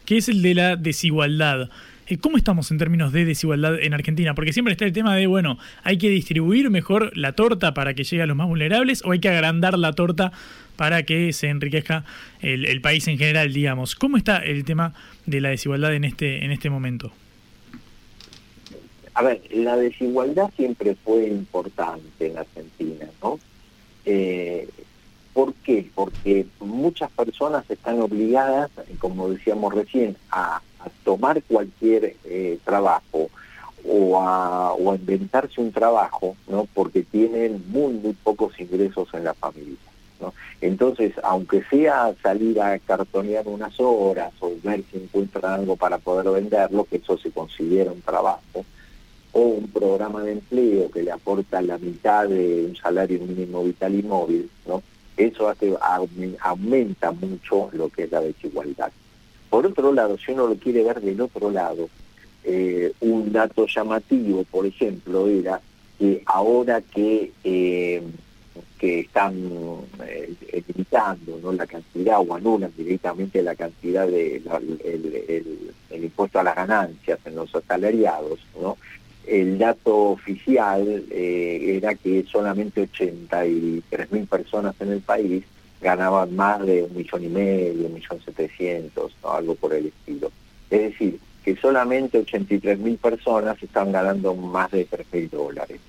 [0.04, 1.70] que es el de la desigualdad.
[2.20, 4.34] ¿Cómo estamos en términos de desigualdad en Argentina?
[4.34, 8.04] Porque siempre está el tema de, bueno, ¿hay que distribuir mejor la torta para que
[8.04, 10.32] llegue a los más vulnerables o hay que agrandar la torta
[10.76, 12.04] para que se enriquezca
[12.40, 13.94] el, el país en general, digamos?
[13.94, 14.94] ¿Cómo está el tema
[15.26, 17.12] de la desigualdad en este, en este momento?
[19.14, 23.38] A ver, la desigualdad siempre fue importante en Argentina, ¿no?
[24.04, 24.68] Eh,
[25.34, 25.88] ¿Por qué?
[25.94, 30.60] Porque muchas personas están obligadas, como decíamos recién, a,
[31.04, 33.28] tomar cualquier eh, trabajo
[33.84, 36.66] o a, o a inventarse un trabajo, ¿no?
[36.72, 39.76] Porque tienen muy, muy pocos ingresos en la familia.
[40.60, 46.30] Entonces, aunque sea salir a cartonear unas horas o ver si encuentran algo para poder
[46.30, 48.64] venderlo, que eso se considera un trabajo,
[49.32, 53.94] o un programa de empleo que le aporta la mitad de un salario mínimo vital
[53.94, 54.82] y móvil, ¿no?
[55.16, 55.74] eso hace,
[56.40, 58.92] aumenta mucho lo que es la desigualdad.
[59.52, 61.90] Por otro lado, si uno lo quiere ver del otro lado,
[62.42, 65.60] eh, un dato llamativo, por ejemplo, era
[65.98, 68.02] que ahora que, eh,
[68.78, 69.34] que están
[70.06, 70.32] eh,
[71.42, 71.52] ¿no?
[71.52, 74.40] la cantidad o anulan directamente la cantidad de
[75.90, 78.78] impuesto a las ganancias en los asalariados, ¿no?
[79.26, 85.44] el dato oficial eh, era que solamente 83 mil personas en el país
[85.82, 90.30] ganaban más de un millón y medio, un millón setecientos, algo por el estilo.
[90.70, 95.80] Es decir, que solamente 83 mil personas están ganando más de 3 mil dólares.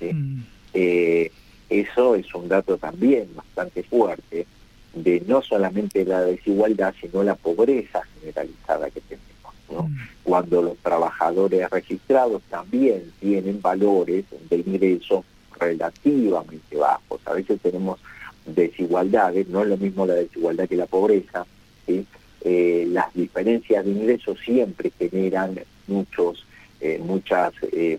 [0.00, 0.40] Mm.
[0.74, 1.30] Eh,
[1.70, 4.46] eso es un dato también bastante fuerte
[4.94, 9.88] de no solamente la desigualdad, sino la pobreza generalizada que tenemos.
[9.88, 9.96] Mm.
[10.24, 15.24] Cuando los trabajadores registrados también tienen valores de ingreso
[15.58, 17.20] relativamente bajos.
[17.26, 18.00] A veces tenemos
[18.46, 21.46] desigualdades, no es lo mismo la desigualdad que la pobreza.
[21.86, 26.44] Eh, las diferencias de ingresos siempre generan muchos,
[26.80, 27.98] eh, muchas, eh,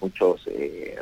[0.00, 0.96] muchos eh,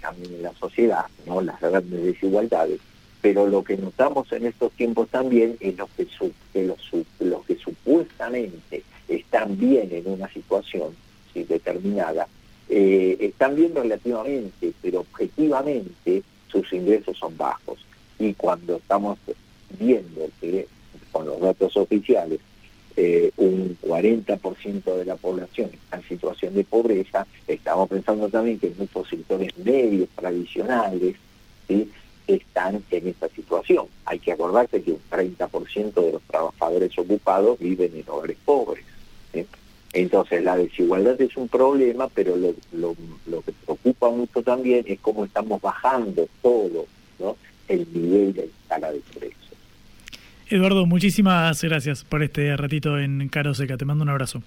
[0.00, 2.80] también en la sociedad, no las grandes desigualdades.
[3.20, 6.06] Pero lo que notamos en estos tiempos también es lo que,
[6.62, 10.94] los, que supuestamente están bien en una situación
[11.34, 12.28] determinada,
[12.68, 17.78] eh, están bien relativamente, pero objetivamente sus ingresos son bajos.
[18.18, 19.18] Y cuando estamos
[19.78, 20.66] viendo que
[21.12, 22.40] con los datos oficiales
[22.96, 28.72] eh, un 40% de la población está en situación de pobreza, estamos pensando también que
[28.78, 31.16] muchos sectores medios tradicionales,
[32.26, 33.86] están en esta situación.
[34.04, 38.84] Hay que acordarse que un 30% de los trabajadores ocupados viven en hogares pobres.
[39.96, 42.94] Entonces la desigualdad es un problema, pero lo,
[43.42, 46.84] que preocupa mucho también es cómo estamos bajando todo
[47.18, 47.34] ¿no?
[47.66, 49.00] el nivel de escala de.
[50.50, 53.78] Eduardo, muchísimas gracias por este ratito en Caro Seca.
[53.78, 54.42] Te mando un abrazo.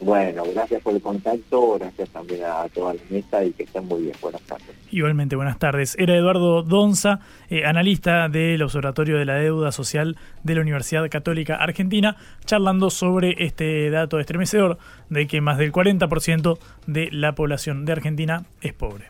[0.00, 4.02] Bueno, gracias por el contacto, gracias también a toda la mesa y que estén muy
[4.02, 4.14] bien.
[4.20, 4.66] Buenas tardes.
[4.90, 5.96] Igualmente, buenas tardes.
[5.98, 11.56] Era Eduardo Donza, eh, analista del Observatorio de la Deuda Social de la Universidad Católica
[11.56, 14.78] Argentina, charlando sobre este dato estremecedor
[15.08, 19.06] de que más del 40% de la población de Argentina es pobre.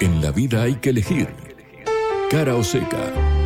[0.00, 1.28] En la vida hay que elegir
[2.30, 3.37] cara o seca.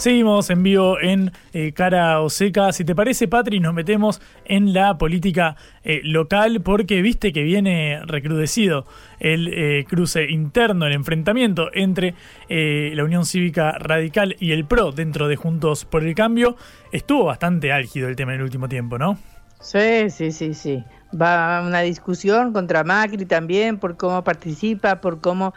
[0.00, 2.72] Seguimos en vivo en eh, Cara o Seca.
[2.72, 8.00] Si te parece, Patri, nos metemos en la política eh, local porque viste que viene
[8.06, 8.86] recrudecido
[9.18, 12.14] el eh, cruce interno, el enfrentamiento entre
[12.48, 16.56] la Unión Cívica Radical y el PRO dentro de Juntos por el Cambio.
[16.92, 19.18] Estuvo bastante álgido el tema en el último tiempo, ¿no?
[19.60, 20.82] Sí, sí, sí, sí.
[21.12, 25.52] Va una discusión contra Macri también por cómo participa, por cómo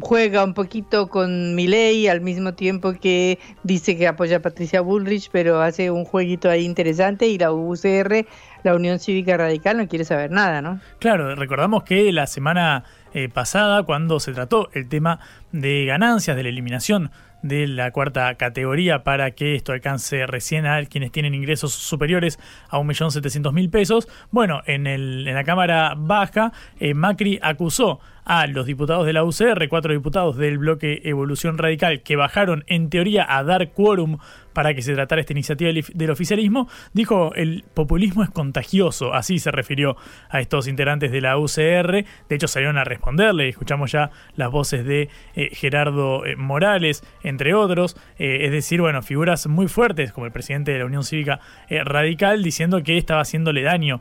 [0.00, 5.30] juega un poquito con Milei al mismo tiempo que dice que apoya a Patricia Bullrich,
[5.30, 8.26] pero hace un jueguito ahí interesante y la UCR,
[8.62, 10.80] la Unión Cívica Radical, no quiere saber nada, ¿no?
[10.98, 12.84] Claro, recordamos que la semana
[13.14, 15.20] eh, pasada, cuando se trató el tema
[15.52, 17.10] de ganancias, de la eliminación
[17.42, 22.38] de la cuarta categoría para que esto alcance recién a quienes tienen ingresos superiores
[22.68, 24.08] a 1.700.000 pesos.
[24.30, 29.24] Bueno, en, el, en la Cámara Baja, eh, Macri acusó a los diputados de la
[29.24, 34.18] UCR, cuatro diputados del bloque Evolución Radical, que bajaron en teoría a dar quórum
[34.56, 39.50] para que se tratara esta iniciativa del oficialismo, dijo el populismo es contagioso, así se
[39.50, 39.98] refirió
[40.30, 44.86] a estos integrantes de la UCR, de hecho salieron a responderle, escuchamos ya las voces
[44.86, 50.24] de eh, Gerardo eh, Morales, entre otros, eh, es decir, bueno, figuras muy fuertes como
[50.24, 54.00] el presidente de la Unión Cívica Radical diciendo que estaba haciéndole daño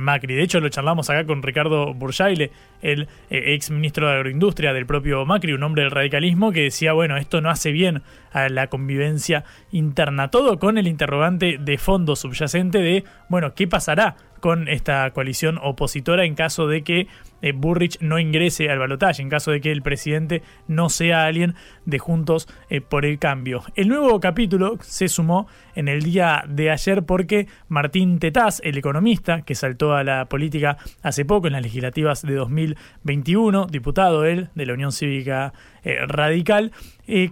[0.00, 4.86] Macri, de hecho lo charlamos acá con Ricardo Burjaile, el ex ministro de Agroindustria del
[4.86, 8.02] propio Macri, un hombre del radicalismo, que decía, bueno, esto no hace bien
[8.32, 10.30] a la convivencia interna.
[10.30, 16.24] Todo con el interrogante de fondo subyacente de, bueno, ¿qué pasará con esta coalición opositora
[16.24, 17.08] en caso de que
[17.46, 21.54] eh, Burrich no ingrese al balotaje, en caso de que el presidente no sea alguien
[21.84, 23.62] de Juntos eh, por el Cambio.
[23.76, 29.42] El nuevo capítulo se sumó en el día de ayer porque Martín Tetaz, el economista
[29.42, 34.66] que saltó a la política hace poco en las legislativas de 2021, diputado él de
[34.66, 35.52] la Unión Cívica
[35.84, 36.72] eh, Radical,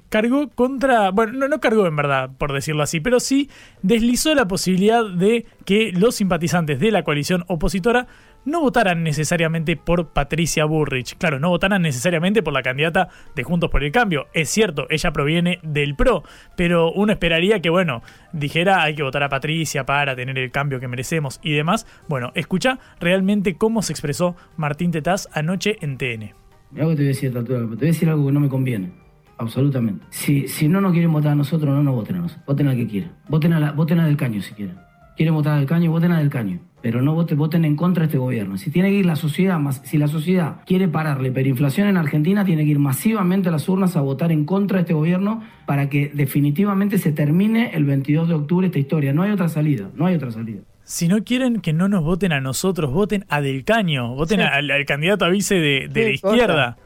[0.09, 3.51] cargó contra, bueno, no, no cargó en verdad, por decirlo así, pero sí
[3.83, 8.07] deslizó la posibilidad de que los simpatizantes de la coalición opositora
[8.45, 11.17] no votaran necesariamente por Patricia Burrich.
[11.17, 14.27] Claro, no votaran necesariamente por la candidata de Juntos por el Cambio.
[14.33, 16.25] Es cierto, ella proviene del PRO,
[16.57, 20.81] pero uno esperaría que, bueno, dijera hay que votar a Patricia para tener el cambio
[20.81, 21.87] que merecemos y demás.
[22.09, 26.35] Bueno, escucha realmente cómo se expresó Martín Tetaz anoche en TN.
[26.71, 28.93] Mira que te voy a decir, te voy a decir algo que no me conviene.
[29.37, 30.07] Absolutamente.
[30.11, 32.47] Si, si no nos quieren votar a nosotros, no nos voten a nosotros.
[32.47, 33.13] Voten a que quieran.
[33.29, 34.77] Voten a, la, voten a Del Caño si quieren.
[35.17, 38.03] Quieren votar a Del Caño, voten a Del Caño pero no voten, voten en contra
[38.03, 38.59] de este gobierno.
[38.59, 42.45] Si tiene que ir la sociedad, si la sociedad quiere parar la hiperinflación en Argentina,
[42.45, 45.89] tiene que ir masivamente a las urnas a votar en contra de este gobierno para
[45.89, 49.15] que definitivamente se termine el 22 de octubre esta historia.
[49.15, 50.61] No hay otra salida, no hay otra salida.
[50.83, 54.85] Si no quieren que no nos voten a nosotros, voten a Del Caño, voten al,
[54.85, 56.77] candidato a vice de, la izquierda.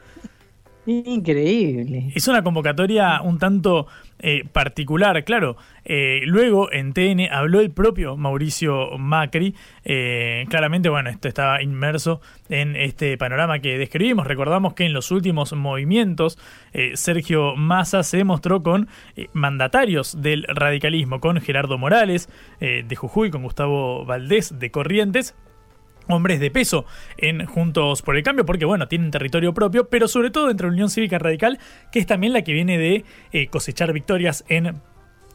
[0.86, 2.12] Increíble.
[2.14, 3.88] Es una convocatoria un tanto
[4.20, 5.56] eh, particular, claro.
[5.84, 9.54] Eh, luego en TN habló el propio Mauricio Macri.
[9.84, 14.26] Eh, claramente, bueno, esto estaba inmerso en este panorama que describimos.
[14.26, 16.38] Recordamos que en los últimos movimientos
[16.94, 18.88] Sergio Massa se demostró con
[19.32, 22.28] mandatarios del radicalismo, con Gerardo Morales
[22.60, 25.34] de Jujuy, con Gustavo Valdés de Corrientes,
[26.08, 26.84] hombres de peso
[27.16, 30.72] en Juntos por el Cambio, porque bueno, tienen territorio propio, pero sobre todo dentro de
[30.72, 31.58] la Unión Cívica Radical,
[31.92, 34.80] que es también la que viene de eh, cosechar victorias en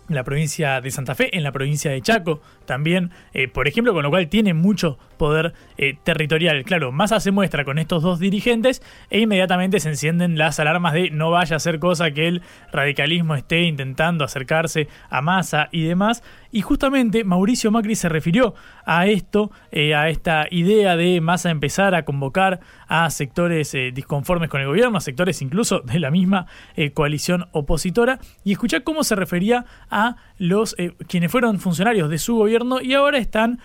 [0.09, 4.03] la provincia de Santa Fe, en la provincia de Chaco también, eh, por ejemplo, con
[4.03, 6.65] lo cual tiene mucho poder eh, territorial.
[6.65, 11.11] Claro, Massa se muestra con estos dos dirigentes e inmediatamente se encienden las alarmas de
[11.11, 12.41] no vaya a ser cosa que el
[12.74, 16.24] radicalismo esté intentando acercarse a Massa y demás.
[16.51, 18.53] Y justamente Mauricio Macri se refirió
[18.86, 22.59] a esto, eh, a esta idea de Massa empezar a convocar
[22.89, 26.45] a sectores disconformes con el gobierno, a sectores incluso de la misma
[26.93, 30.76] coalición opositora, y escuchar cómo se refería a los
[31.07, 33.59] quienes fueron funcionarios de su gobierno y ahora están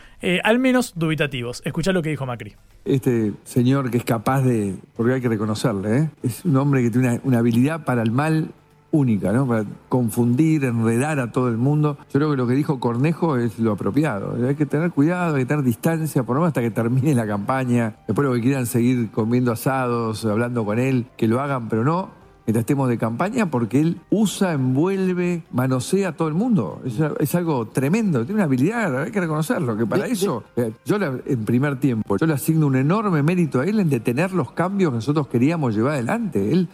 [0.44, 1.47] al menos dubitativos.
[1.50, 2.54] Escucha lo que dijo Macri.
[2.84, 6.10] Este señor que es capaz de, porque hay que reconocerle, ¿eh?
[6.22, 8.50] es un hombre que tiene una, habilidad para el mal
[8.90, 9.46] única, ¿no?
[9.46, 11.98] Para confundir, enredar a todo el mundo.
[12.12, 14.36] Yo creo que lo que dijo Cornejo es lo apropiado.
[14.46, 17.26] Hay que tener cuidado, hay que tener distancia, por lo menos hasta que termine la
[17.26, 17.96] campaña.
[18.06, 22.17] Después lo que quieran seguir comiendo asados, hablando con él, que lo hagan, pero no
[22.48, 26.80] mientras estemos de campaña porque él usa, envuelve, manosea a todo el mundo.
[27.20, 31.44] Es, algo tremendo, tiene una habilidad, hay que reconocerlo, que para eso, eh, yo en
[31.44, 34.94] primer tiempo, yo le asigno un enorme mérito a él en detener los cambios que
[34.94, 36.50] nosotros queríamos llevar adelante.
[36.50, 36.68] Él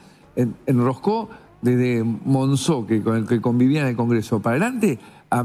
[0.64, 1.28] enroscó
[1.60, 5.00] desde Monzó, que, con el que convivía en el Congreso, para adelante
[5.32, 5.44] a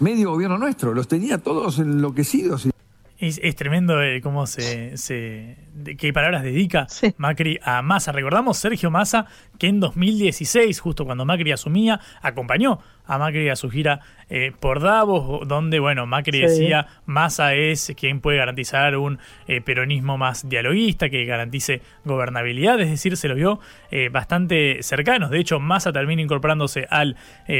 [0.00, 2.68] medio gobierno nuestro, los tenía todos enloquecidos.
[3.20, 4.96] Es, tremendo eh, cómo se,
[5.98, 8.12] qué palabras dedica Macri a Massa.
[8.12, 9.26] Recordamos Sergio Massa
[9.58, 14.80] que en 2016, justo cuando Macri asumía, acompañó a Macri a su gira eh, por
[14.80, 19.18] Davos, donde, bueno, Macri decía, Massa es quien puede garantizar un
[19.48, 23.58] eh, peronismo más dialoguista, que garantice gobernabilidad, es decir, se lo vio
[23.90, 25.30] eh, bastante cercanos.
[25.30, 27.16] De hecho, Massa termina incorporándose al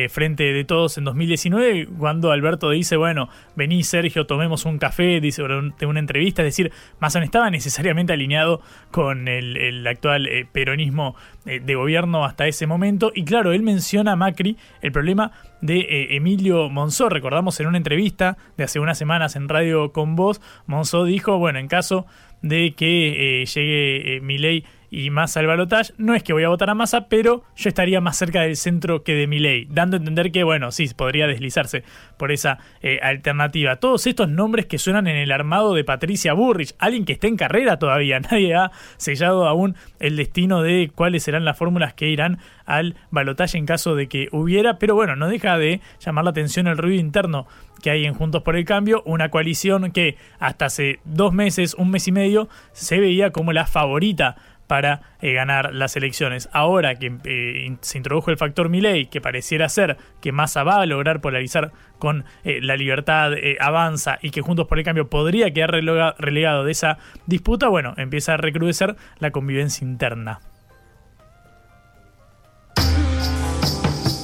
[0.08, 5.42] Frente de Todos en 2019, cuando Alberto dice, bueno, vení Sergio, tomemos un café, dice
[5.42, 11.74] de una entrevista, es decir, Massa no estaba necesariamente alineado con el, actual peronismo de
[11.74, 16.68] gobierno hasta ese momento, y claro, él menciona a Macri el problema de eh, Emilio
[16.68, 17.08] Monzó.
[17.08, 21.58] Recordamos en una entrevista de hace unas semanas en Radio Con Voz, Monzó dijo, bueno,
[21.58, 22.06] en caso
[22.42, 26.44] de que eh, llegue eh, mi ley y Massa al balotaje, no es que voy
[26.44, 29.66] a votar a Massa, pero yo estaría más cerca del centro que de mi ley,
[29.70, 31.84] dando a entender que, bueno, sí, podría deslizarse
[32.16, 33.76] por esa eh, alternativa.
[33.76, 37.36] Todos estos nombres que suenan en el armado de Patricia Burrich, alguien que está en
[37.36, 42.38] carrera todavía, nadie ha sellado aún el destino de cuáles serán las fórmulas que irán
[42.66, 46.66] al balotaje en caso de que hubiera, pero bueno, no deja de llamar la atención
[46.66, 47.46] el ruido interno
[47.80, 51.90] que hay en Juntos por el Cambio, una coalición que hasta hace dos meses, un
[51.90, 54.36] mes y medio, se veía como la favorita
[54.70, 56.48] para eh, ganar las elecciones.
[56.52, 60.86] Ahora que eh, se introdujo el factor Milei, que pareciera ser que Massa va a
[60.86, 65.72] lograr polarizar con eh, la libertad avanza y que Juntos por el Cambio podría quedar
[65.72, 70.38] relegado de esa disputa, bueno, empieza a recrudecer la convivencia interna.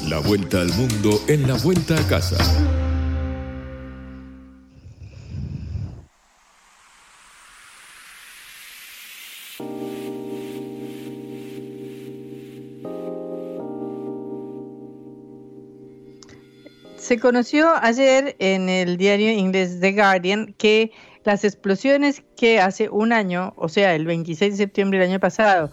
[0.08, 2.85] La vuelta al mundo en la vuelta a casa.
[17.06, 20.90] Se conoció ayer en el diario inglés The Guardian que
[21.22, 25.70] las explosiones que hace un año, o sea, el 26 de septiembre del año pasado,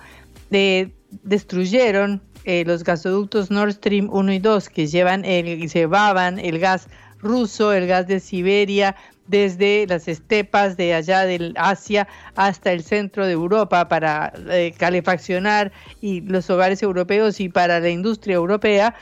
[1.23, 6.87] destruyeron eh, los gasoductos Nord Stream 1 y 2 que llevan el, llevaban el gas
[7.17, 8.95] ruso, el gas de Siberia,
[9.27, 15.71] desde las estepas de allá del Asia hasta el centro de Europa para eh, calefaccionar
[16.01, 18.95] y los hogares europeos y para la industria europea,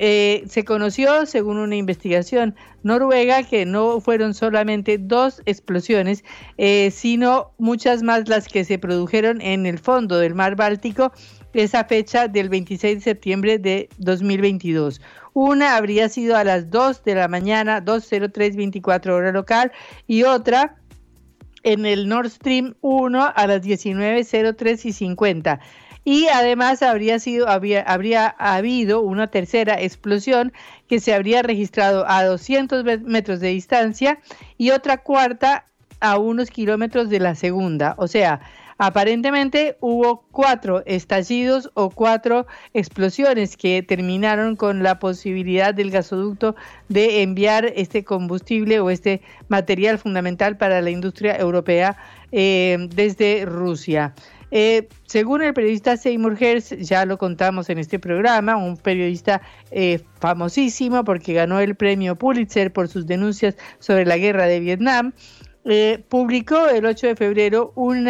[0.00, 6.24] eh, se conoció, según una investigación noruega, que no fueron solamente dos explosiones,
[6.56, 11.12] eh, sino muchas más las que se produjeron en el fondo del mar Báltico
[11.54, 15.00] esa fecha del 26 de septiembre de 2022.
[15.40, 19.70] Una habría sido a las 2 de la mañana, 2.03.24 hora local,
[20.08, 20.74] y otra
[21.62, 25.60] en el Nord Stream 1 a las 19.03 y 50
[26.02, 30.52] y además habría sido habría, habría habido una tercera explosión
[30.88, 34.18] que se habría registrado a 200 metros de distancia
[34.56, 35.66] y otra cuarta
[36.00, 38.40] a unos kilómetros de la segunda, o sea,
[38.80, 46.54] Aparentemente hubo cuatro estallidos o cuatro explosiones que terminaron con la posibilidad del gasoducto
[46.88, 51.96] de enviar este combustible o este material fundamental para la industria europea
[52.30, 54.14] eh, desde Rusia.
[54.50, 60.00] Eh, según el periodista Seymour Hersh, ya lo contamos en este programa, un periodista eh,
[60.20, 65.12] famosísimo porque ganó el premio Pulitzer por sus denuncias sobre la guerra de Vietnam,
[65.70, 68.08] eh, publicó el 8 de febrero un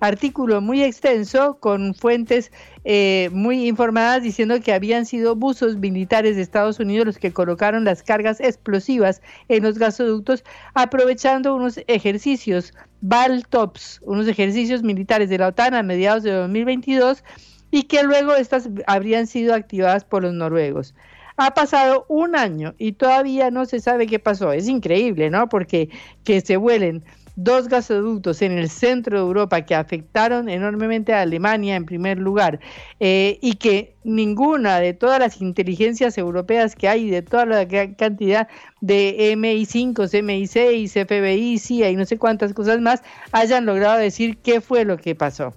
[0.00, 2.50] artículo muy extenso con fuentes
[2.84, 7.84] eh, muy informadas diciendo que habían sido buzos militares de Estados Unidos los que colocaron
[7.84, 15.48] las cargas explosivas en los gasoductos aprovechando unos ejercicios BALTOPS, unos ejercicios militares de la
[15.48, 17.22] OTAN a mediados de 2022
[17.70, 20.94] y que luego estas habrían sido activadas por los noruegos.
[21.36, 24.52] Ha pasado un año y todavía no se sabe qué pasó.
[24.52, 25.48] Es increíble, ¿no?
[25.48, 25.90] Porque
[26.22, 27.02] que se vuelen
[27.36, 32.60] dos gasoductos en el centro de Europa que afectaron enormemente a Alemania en primer lugar
[33.00, 37.66] eh, y que ninguna de todas las inteligencias europeas que hay, de toda la
[37.96, 38.48] cantidad
[38.80, 44.60] de MI5, MI6, FBI, CIA y no sé cuántas cosas más, hayan logrado decir qué
[44.60, 45.54] fue lo que pasó.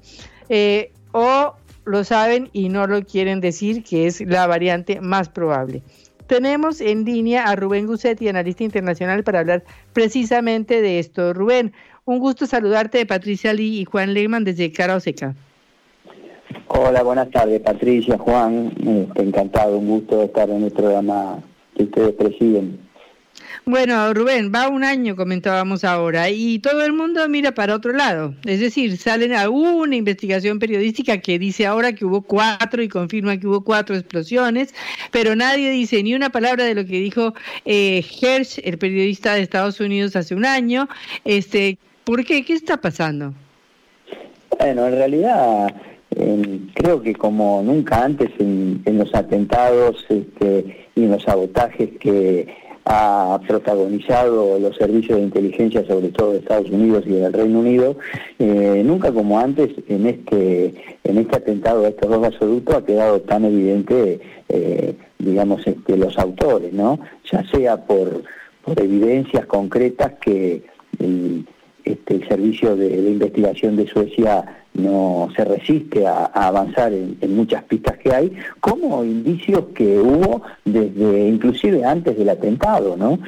[0.49, 1.53] Eh, o
[1.87, 5.81] lo saben y no lo quieren decir, que es la variante más probable.
[6.27, 9.63] Tenemos en línea a Rubén Gussetti, analista internacional, para hablar
[9.93, 11.33] precisamente de esto.
[11.33, 11.71] Rubén,
[12.03, 15.35] un gusto saludarte de Patricia Lee y Juan Lehmann desde Cara Oseca.
[16.67, 18.73] Hola, buenas tardes, Patricia, Juan.
[18.85, 21.39] Eh, encantado, un gusto estar en el programa
[21.75, 22.86] que ustedes presiden.
[23.65, 28.33] Bueno, Rubén, va un año, comentábamos ahora, y todo el mundo mira para otro lado.
[28.45, 33.37] Es decir, salen a una investigación periodística que dice ahora que hubo cuatro y confirma
[33.37, 34.73] que hubo cuatro explosiones,
[35.11, 37.33] pero nadie dice ni una palabra de lo que dijo
[37.65, 40.87] eh, Hersh, el periodista de Estados Unidos, hace un año.
[41.25, 42.45] Este, ¿Por qué?
[42.45, 43.33] ¿Qué está pasando?
[44.57, 45.73] Bueno, en realidad
[46.73, 52.47] creo que como nunca antes en, los atentados este, y en los sabotajes que
[52.89, 57.97] ha protagonizado los servicios de inteligencia, sobre todo de Estados Unidos y del Reino Unido,
[58.39, 60.73] eh, nunca como antes en este
[61.03, 66.17] en este atentado a estos dos gasoductos ha quedado tan evidente, eh, digamos, este, los
[66.17, 66.99] autores, ¿no?
[67.29, 68.23] Ya sea por,
[68.63, 70.63] por evidencias concretas que
[70.99, 71.45] el,
[71.83, 77.97] este, el servicio de, investigación de Suecia no se resiste a, avanzar en, muchas pistas
[77.97, 83.19] que hay, como indicios que hubo desde inclusive antes del atentado, ¿no?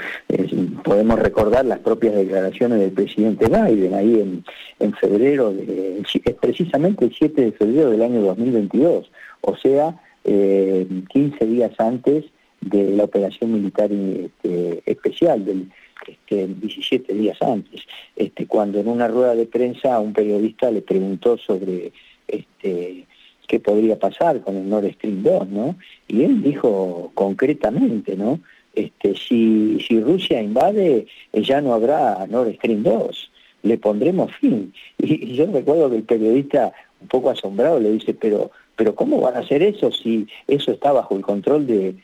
[0.83, 4.43] podemos recordar las propias declaraciones del presidente Biden ahí en,
[4.79, 6.03] en febrero, de,
[6.39, 12.25] precisamente el 7 de febrero del año 2022, o sea, 15 eh, días antes
[12.61, 15.69] de la operación militar este, especial del
[16.07, 17.81] este, 17 días antes,
[18.15, 21.91] este, cuando en una rueda de prensa un periodista le preguntó sobre
[22.27, 23.05] este,
[23.47, 25.75] qué podría pasar con el Nord Stream 2, ¿no?
[26.07, 28.39] Y él dijo concretamente, ¿no?
[28.75, 33.31] Este, si, si Rusia invade, eh, ya no habrá Nord Stream 2,
[33.63, 34.73] le pondremos fin.
[34.97, 36.71] Y, yo recuerdo que el periodista,
[37.01, 40.91] un poco asombrado, le dice, pero, pero ¿cómo van a hacer eso si eso está
[40.91, 41.95] bajo el control de,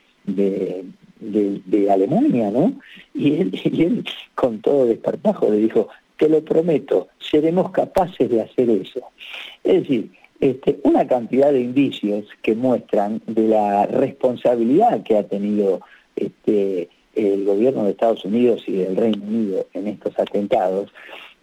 [1.90, 2.74] Alemania, ¿no?
[3.14, 3.42] Y
[3.84, 4.06] él,
[4.36, 5.88] con todo desparpajo le dijo,
[6.18, 9.02] te lo prometo, seremos capaces de hacer eso.
[9.64, 15.82] Es decir, este, una cantidad de indicios que muestran de la responsabilidad que ha tenido
[16.16, 20.92] este, el gobierno de Estados Unidos y del Reino Unido en estos atentados,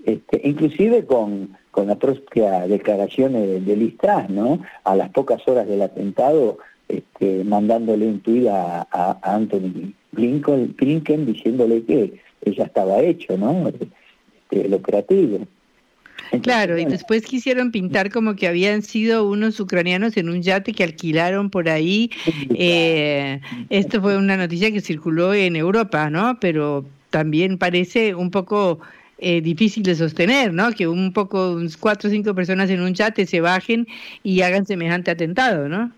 [0.05, 3.95] este, inclusive con, con la propia declaración de, de
[4.29, 4.61] ¿no?
[4.85, 6.59] A las pocas horas del atentado,
[6.93, 13.68] este, mandándole un tuit a, Anthony Blinken, diciéndole que ya estaba hecho, ¿no?
[13.68, 15.47] Este, el operativo.
[16.43, 20.84] claro, y después quisieron pintar como que habían sido unos ucranianos en un yate que
[20.84, 22.11] alquilaron por ahí.
[22.55, 23.40] Eh,
[23.70, 26.38] esto fue una noticia que circuló en Europa, ¿no?
[26.40, 28.80] Pero también parece un poco
[29.18, 30.72] eh, difícil de sostener, ¿no?
[30.72, 33.86] Que un poco, cuatro o cinco personas en un yate se bajen
[34.22, 35.90] y hagan semejante atentado, ¿no?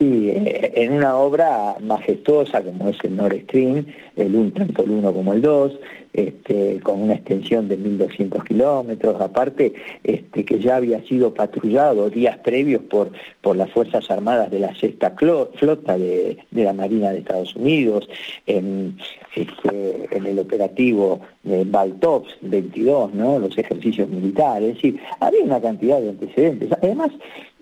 [0.00, 3.84] Sí, eh, en una obra majestuosa como es el Nord Stream,
[4.16, 5.78] el un, tanto el 1 como el 2,
[6.14, 12.38] este, con una extensión de 1.200 kilómetros, aparte este, que ya había sido patrullado días
[12.38, 13.10] previos por,
[13.42, 18.08] por las Fuerzas Armadas de la sexta flota de, la Marina de Estados Unidos,
[18.46, 18.96] en,
[19.36, 23.38] este, en el operativo de Baltops 22, ¿no?
[23.38, 26.70] los ejercicios militares, es había una cantidad de antecedentes.
[26.72, 27.10] Además,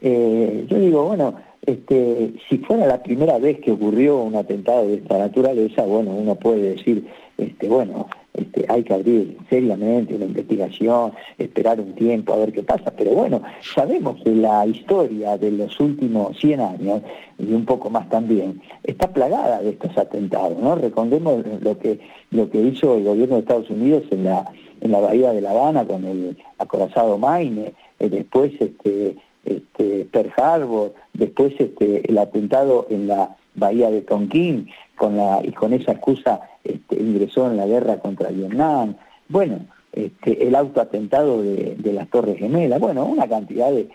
[0.00, 4.94] eh, yo digo, bueno, este, si fuera la primera vez que ocurrió un atentado de
[4.94, 7.06] esta naturaleza, bueno, uno puede decir,
[7.36, 12.62] este, bueno, este, hay que abrir seriamente una investigación, esperar un tiempo a ver qué
[12.62, 17.02] pasa, pero bueno, sabemos que la historia de los últimos 100 años,
[17.38, 20.74] y un poco más también, está plagada de estos atentados, ¿no?
[20.74, 22.00] Recordemos lo que,
[22.30, 24.50] lo que hizo el gobierno de Estados Unidos en la,
[24.80, 29.16] en la bahía de La Habana con el acorazado Maine, eh, después este,
[29.56, 35.92] este, Pearl después este, el atentado en la bahía de Tonkin, con y con esa
[35.92, 38.96] excusa este, ingresó en la guerra contra Vietnam,
[39.28, 39.60] bueno,
[39.92, 43.88] este, el autoatentado de, de las Torres Gemelas, bueno, una cantidad de,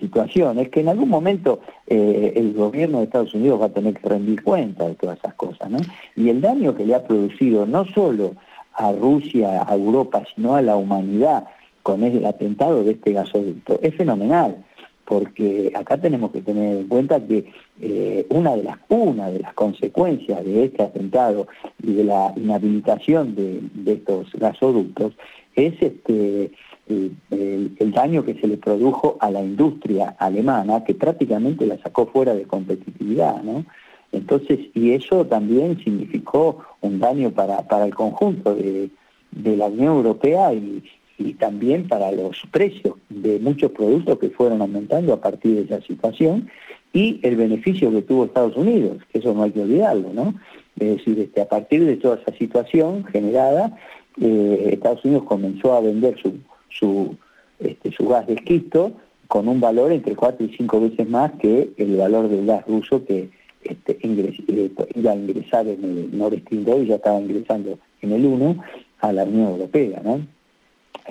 [0.00, 4.08] situaciones que en algún momento eh, el gobierno de Estados Unidos va a tener que
[4.08, 5.78] rendir cuenta de todas esas cosas, ¿no?
[6.16, 8.34] Y el daño que le ha producido no solo
[8.74, 11.44] a Rusia, a Europa, sino a la humanidad,
[11.82, 13.78] con el atentado de este gasoducto.
[13.82, 14.64] Es fenomenal,
[15.10, 17.50] porque acá tenemos que tener en cuenta que
[17.80, 21.48] eh, una, de las, una de las consecuencias de este atentado
[21.82, 23.60] y de la inhabilitación de,
[23.92, 25.14] estos gasoductos
[25.56, 26.52] es este,
[26.88, 32.32] el, daño que se le produjo a la industria alemana, que prácticamente la sacó fuera
[32.34, 33.64] de competitividad, ¿no?
[34.12, 38.90] Entonces, y eso también significó un daño para, para el conjunto de,
[39.32, 40.82] de la Unión Europea y,
[41.20, 45.86] y también para los precios de muchos productos que fueron aumentando a partir de esa
[45.86, 46.48] situación
[46.94, 50.34] y el beneficio que tuvo Estados Unidos, que eso no hay que olvidarlo, ¿no?
[50.78, 53.76] Es decir, este, a partir de toda esa situación generada,
[54.20, 56.38] eh, Estados Unidos comenzó a vender su,
[56.70, 57.14] su,
[57.58, 58.92] este, su gas de esquisto
[59.28, 63.04] con un valor entre cuatro y cinco veces más que el valor del gas ruso
[63.04, 63.28] que
[63.62, 68.12] este, eh, iba a ingresar en el Nord Stream 2 y ya estaba ingresando en
[68.12, 68.56] el 1
[69.00, 70.20] a la Unión Europea, ¿no?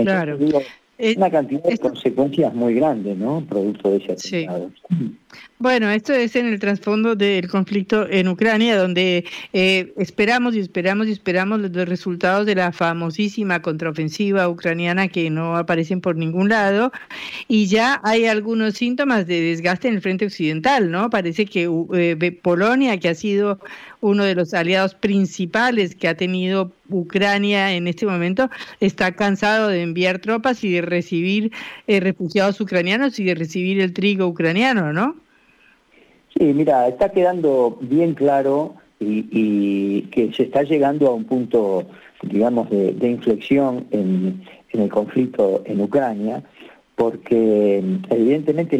[0.03, 0.37] Claro.
[1.15, 3.43] una cantidad de consecuencias muy grandes, ¿no?
[3.47, 4.71] Producto de ese atentado.
[5.61, 11.07] Bueno, esto es en el trasfondo del conflicto en Ucrania, donde eh, esperamos y esperamos
[11.07, 16.93] y esperamos los resultados de la famosísima contraofensiva ucraniana que no aparecen por ningún lado,
[17.49, 21.09] y ya hay algunos síntomas de desgaste en el frente occidental, ¿no?
[21.09, 23.59] Parece que eh, Polonia, que ha sido
[24.01, 29.81] uno de los aliados principales que ha tenido Ucrania en este momento, está cansado de
[29.81, 31.51] enviar tropas y de recibir
[31.87, 35.15] eh, refugiados ucranianos y de recibir el trigo ucraniano, ¿no?
[36.37, 41.85] Sí, mira, está quedando bien claro y, que se está llegando a un punto,
[42.21, 46.43] digamos, de, inflexión en, el conflicto en Ucrania,
[46.99, 48.77] porque evidentemente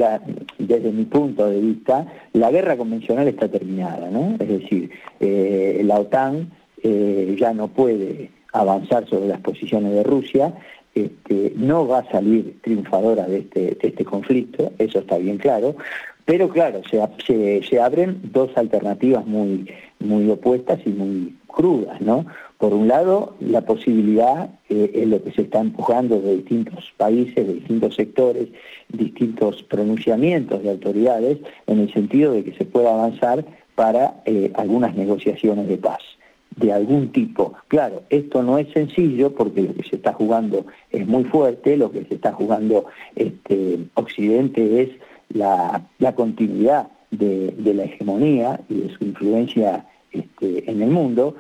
[0.58, 4.36] desde mi punto de vista la guerra convencional está terminada, ¿no?
[4.38, 4.92] Es decir,
[5.22, 6.52] eh, la OTAN
[6.84, 10.54] eh, ya no puede avanzar sobre las posiciones de Rusia,
[10.94, 15.78] este, no va a salir triunfadora de este, este conflicto, eso está bien claro,
[16.26, 22.26] pero claro, se, se, abren dos alternativas muy, muy opuestas y muy crudas, ¿no?
[22.60, 27.48] Por un lado, la posibilidad, eh, es lo que se está empujando de distintos países,
[27.48, 28.50] de distintos sectores,
[28.90, 33.46] distintos pronunciamientos de autoridades, en el sentido de que se pueda avanzar
[33.76, 36.02] para eh, algunas negociaciones de paz
[36.58, 37.54] de algún tipo.
[37.68, 41.92] Claro, esto no es sencillo porque lo que se está jugando es muy fuerte, lo
[41.92, 42.86] que se está jugando
[43.16, 44.90] este, Occidente es
[45.30, 45.84] la,
[46.16, 51.36] continuidad de, la hegemonía y de su influencia este, en el mundo,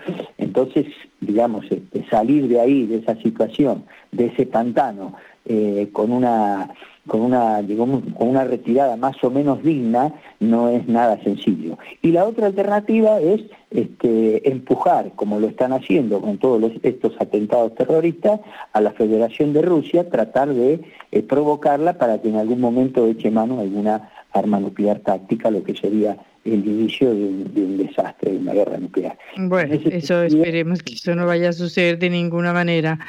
[0.49, 0.87] entonces,
[1.21, 5.13] digamos, este, salir de ahí, de esa situación, de ese pantano,
[5.45, 6.71] eh, con una
[7.07, 11.79] con una, digamos, con una retirada más o menos digna, no es nada sencillo.
[12.03, 13.41] Y la otra alternativa es
[13.71, 18.41] este, empujar, como lo están haciendo con todos estos atentados terroristas,
[18.73, 20.81] a la Federación de Rusia, tratar de
[21.11, 25.75] eh, provocarla para que en algún momento eche mano alguna arma nuclear táctica, lo que
[25.75, 26.17] sería
[26.53, 29.17] el inicio de un, desastre, de una guerra nuclear.
[29.37, 32.99] Bueno, eso esperemos que eso no vaya a suceder de ninguna manera,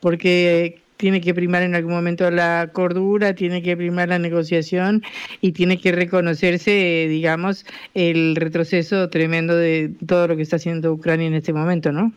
[0.00, 5.02] porque tiene que primar en algún momento la cordura, tiene que primar la negociación
[5.40, 7.64] y tiene que reconocerse, digamos,
[7.94, 12.12] el retroceso tremendo de todo lo que está haciendo Ucrania en este momento, ¿no?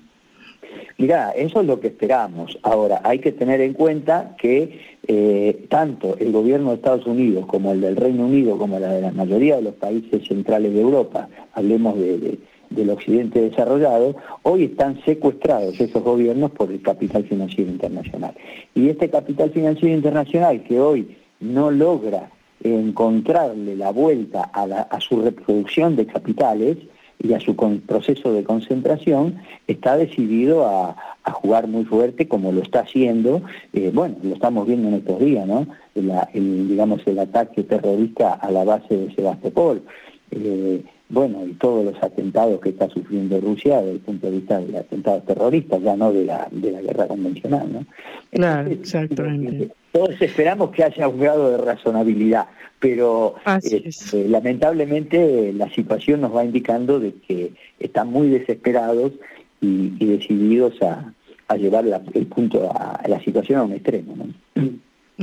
[0.98, 2.58] Mira, eso es lo que esperamos.
[2.64, 7.72] Ahora, hay que tener en cuenta que eh, tanto el gobierno de Estados Unidos como
[7.72, 11.28] el del Reino Unido, como la de la mayoría de los países centrales de Europa,
[11.54, 12.38] hablemos de
[12.72, 18.34] del occidente desarrollado, hoy están secuestrados esos gobiernos por el capital financiero internacional.
[18.74, 22.30] Y este capital financiero internacional que hoy no logra
[22.64, 26.78] encontrarle la vuelta a, su reproducción de capitales
[27.24, 30.96] y a su proceso de concentración, está decidido a,
[31.34, 33.44] jugar muy fuerte como lo está haciendo,
[33.74, 35.68] eh, bueno, lo estamos viendo en estos días, ¿no?
[35.96, 39.84] El, digamos, el ataque terrorista a la base de Sebastopol.
[40.32, 44.60] Eh, bueno, y todos los atentados que está sufriendo Rusia desde el punto de vista
[44.60, 47.86] de atentados terroristas, ya no de la, de la guerra convencional, ¿no?
[48.32, 49.70] Claro, exactamente.
[49.92, 52.48] Todos esperamos que haya un grado de razonabilidad,
[52.80, 59.12] pero este, lamentablemente la situación nos va indicando de que están muy desesperados
[59.60, 61.14] y, decididos a,
[61.58, 61.84] llevar
[62.14, 64.72] el punto a, la situación a un extremo, ¿no?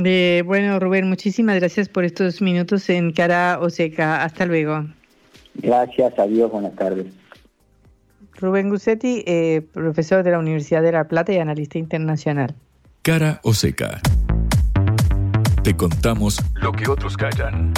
[0.05, 4.23] Eh, bueno, Rubén, muchísimas gracias por estos minutos en Cara Oseca.
[4.23, 4.85] Hasta luego.
[5.61, 7.07] Gracias, adiós, buenas tardes.
[8.33, 12.55] Rubén Gussetti, eh, profesor de la Universidad de La Plata y analista internacional.
[13.01, 14.01] Cara o seca.
[15.63, 17.73] Te contamos lo que otros callan.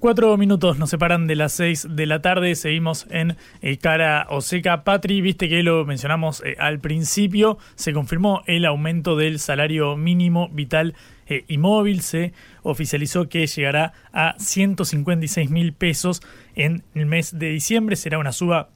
[0.00, 2.54] Cuatro minutos nos separan de las seis de la tarde.
[2.54, 4.82] Seguimos en eh, Cara o Seca.
[4.82, 7.58] Patri, viste que lo mencionamos eh, al principio.
[7.74, 10.94] Se confirmó el aumento del salario mínimo vital
[11.30, 12.02] eh, y.
[12.02, 16.20] Se oficializó que llegará a 156 mil pesos
[16.54, 17.96] en el mes de diciembre.
[17.96, 18.68] Será una suba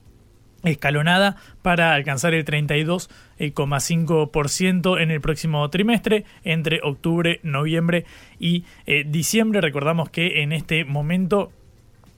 [0.63, 8.05] escalonada para alcanzar el 32,5% en el próximo trimestre entre octubre, noviembre
[8.39, 9.61] y eh, diciembre.
[9.61, 11.51] Recordamos que en este momento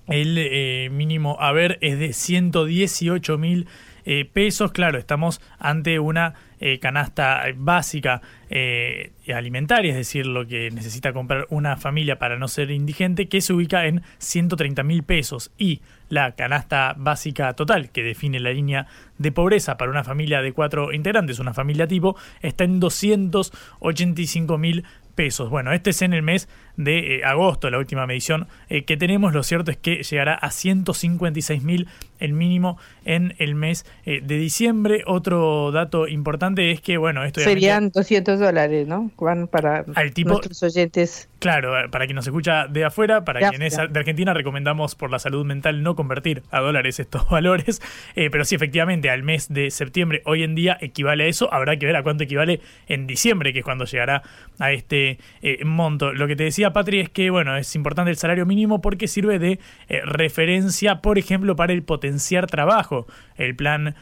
[0.07, 3.67] el eh, mínimo haber es de 118 mil
[4.05, 4.71] eh, pesos.
[4.71, 11.45] Claro, estamos ante una eh, canasta básica eh, alimentaria, es decir, lo que necesita comprar
[11.49, 15.51] una familia para no ser indigente, que se ubica en 130 mil pesos.
[15.57, 18.87] Y la canasta básica total, que define la línea
[19.17, 24.83] de pobreza para una familia de cuatro integrantes, una familia tipo, está en 285 mil
[25.13, 25.49] pesos.
[25.49, 29.33] Bueno, este es en el mes de agosto, la última medición que tenemos.
[29.33, 31.87] Lo cierto es que llegará a 156 mil
[32.19, 35.03] el mínimo en el mes de diciembre.
[35.05, 39.11] Otro dato importante es que, bueno, esto serían 200 dólares, ¿no?
[39.15, 41.29] Juan, para nuestros oyentes.
[41.39, 45.19] Claro, para quien nos escucha de afuera, para quien es de Argentina, recomendamos por la
[45.19, 47.81] salud mental no convertir a dólares estos valores.
[48.15, 51.53] pero sí, efectivamente, al mes de septiembre hoy en día equivale a eso.
[51.53, 54.23] Habrá que ver a cuánto equivale en diciembre, que es cuando llegará
[54.59, 55.19] a este
[55.63, 56.13] monto.
[56.13, 59.39] Lo que te decía, Patri, es que, bueno, es importante el salario mínimo porque sirve
[59.39, 59.59] de
[60.05, 63.07] referencia, por ejemplo, para el potenciar trabajo.
[63.35, 63.95] El plan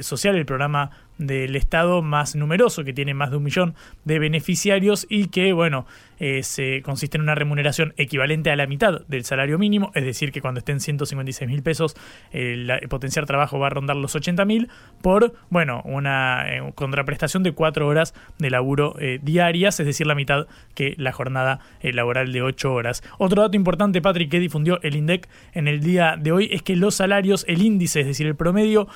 [0.00, 0.90] social, el programa
[1.26, 5.86] del Estado más numeroso, que tiene más de un millón de beneficiarios y que, bueno,
[6.24, 10.30] eh, se consiste en una remuneración equivalente a la mitad del salario mínimo, es decir,
[10.30, 11.96] que cuando estén 156 mil pesos,
[12.30, 14.68] el potenciar trabajo va a rondar los 80 mil
[15.02, 20.14] por, bueno, una eh, contraprestación de cuatro horas de laburo eh, diarias, es decir, la
[20.14, 20.46] mitad
[20.76, 23.02] que la jornada laboral de 8 horas.
[23.18, 26.76] Otro dato importante, Patrick, que difundió el INDEC en el día de hoy es que
[26.76, 28.86] los salarios, el índice, es decir, el promedio,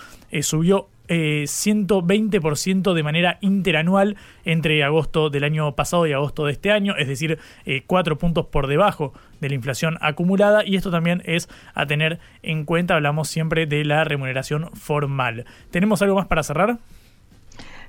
[0.42, 6.96] subió 120% de manera interanual entre agosto del año pasado y agosto de este año,
[6.96, 11.48] es decir, eh, cuatro puntos por debajo de la inflación acumulada y esto también es
[11.74, 15.44] a tener en cuenta, hablamos siempre de la remuneración formal.
[15.70, 16.78] ¿Tenemos algo más para cerrar?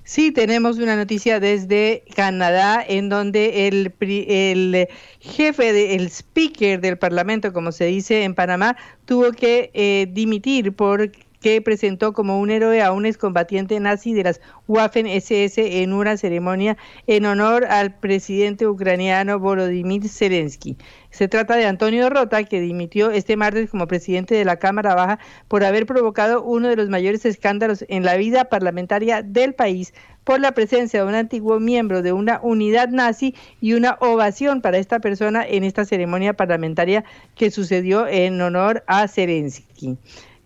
[0.07, 4.87] Sí, tenemos una noticia desde Canadá en donde el, el
[5.19, 10.71] jefe, de, el speaker del Parlamento, como se dice en Panamá, tuvo que eh, dimitir
[10.71, 11.11] por
[11.41, 16.17] que presentó como un héroe a un excombatiente nazi de las Waffen SS en una
[16.17, 20.77] ceremonia en honor al presidente ucraniano Volodymyr Zelensky.
[21.11, 25.19] Se trata de Antonio Rota, que dimitió este martes como presidente de la Cámara Baja
[25.47, 30.41] por haber provocado uno de los mayores escándalos en la vida parlamentaria del país por
[30.41, 34.99] la presencia de un antiguo miembro de una unidad nazi y una ovación para esta
[34.99, 39.97] persona en esta ceremonia parlamentaria que sucedió en honor a Zelensky.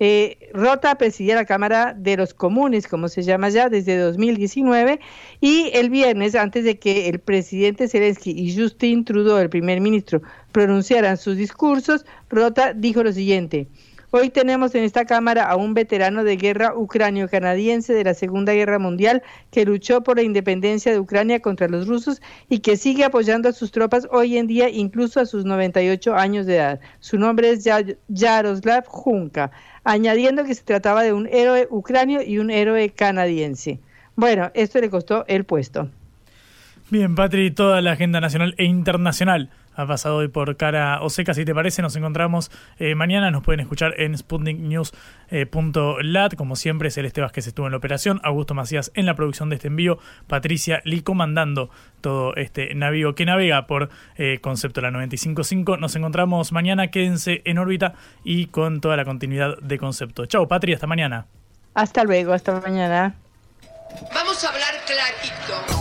[0.04, 4.99] Eh, Rota presidía la Cámara de los Comunes, como se llama ya, desde 2019.
[5.41, 10.24] Y el viernes, antes de que el presidente Zelensky y Justin Trudeau, el primer ministro,
[10.54, 13.68] pronunciaran sus discursos, Rota dijo lo siguiente.
[14.14, 18.78] Hoy tenemos en esta Cámara a un veterano de guerra ucranio-canadiense de la Segunda Guerra
[18.78, 19.22] Mundial
[19.52, 23.54] que luchó por la independencia de Ucrania contra los rusos y que sigue apoyando a
[23.54, 26.80] sus tropas hoy en día, incluso a sus 98 años de edad.
[26.99, 27.66] Su nombre es
[28.10, 29.52] Yaroslav Junka,
[29.84, 33.80] añadiendo que se trataba de un héroe ucranio y un héroe canadiense.
[34.16, 35.90] Bueno, esto le costó el puesto.
[36.90, 41.34] Bien, Patri, toda la agenda nacional e internacional ha pasado hoy por cara o seca.
[41.34, 43.32] Si te parece, nos encontramos eh, mañana.
[43.32, 46.34] Nos pueden escuchar en sputniknews.lat.
[46.34, 49.55] Eh, Como siempre, Celeste Vázquez estuvo en la operación, Augusto Macías en la producción de
[49.55, 51.69] este envío, Patricia Lee comandando
[52.01, 55.78] todo este navío que navega por eh, Concepto la 955.
[55.78, 56.88] Nos encontramos mañana.
[56.88, 57.93] Quédense en órbita
[58.24, 60.26] y con toda la continuidad de Concepto.
[60.26, 60.76] Chao, Patria.
[60.76, 61.28] Hasta mañana.
[61.74, 62.34] Hasta luego.
[62.34, 63.15] Hasta mañana.
[64.13, 65.81] Vamos a hablar clarito.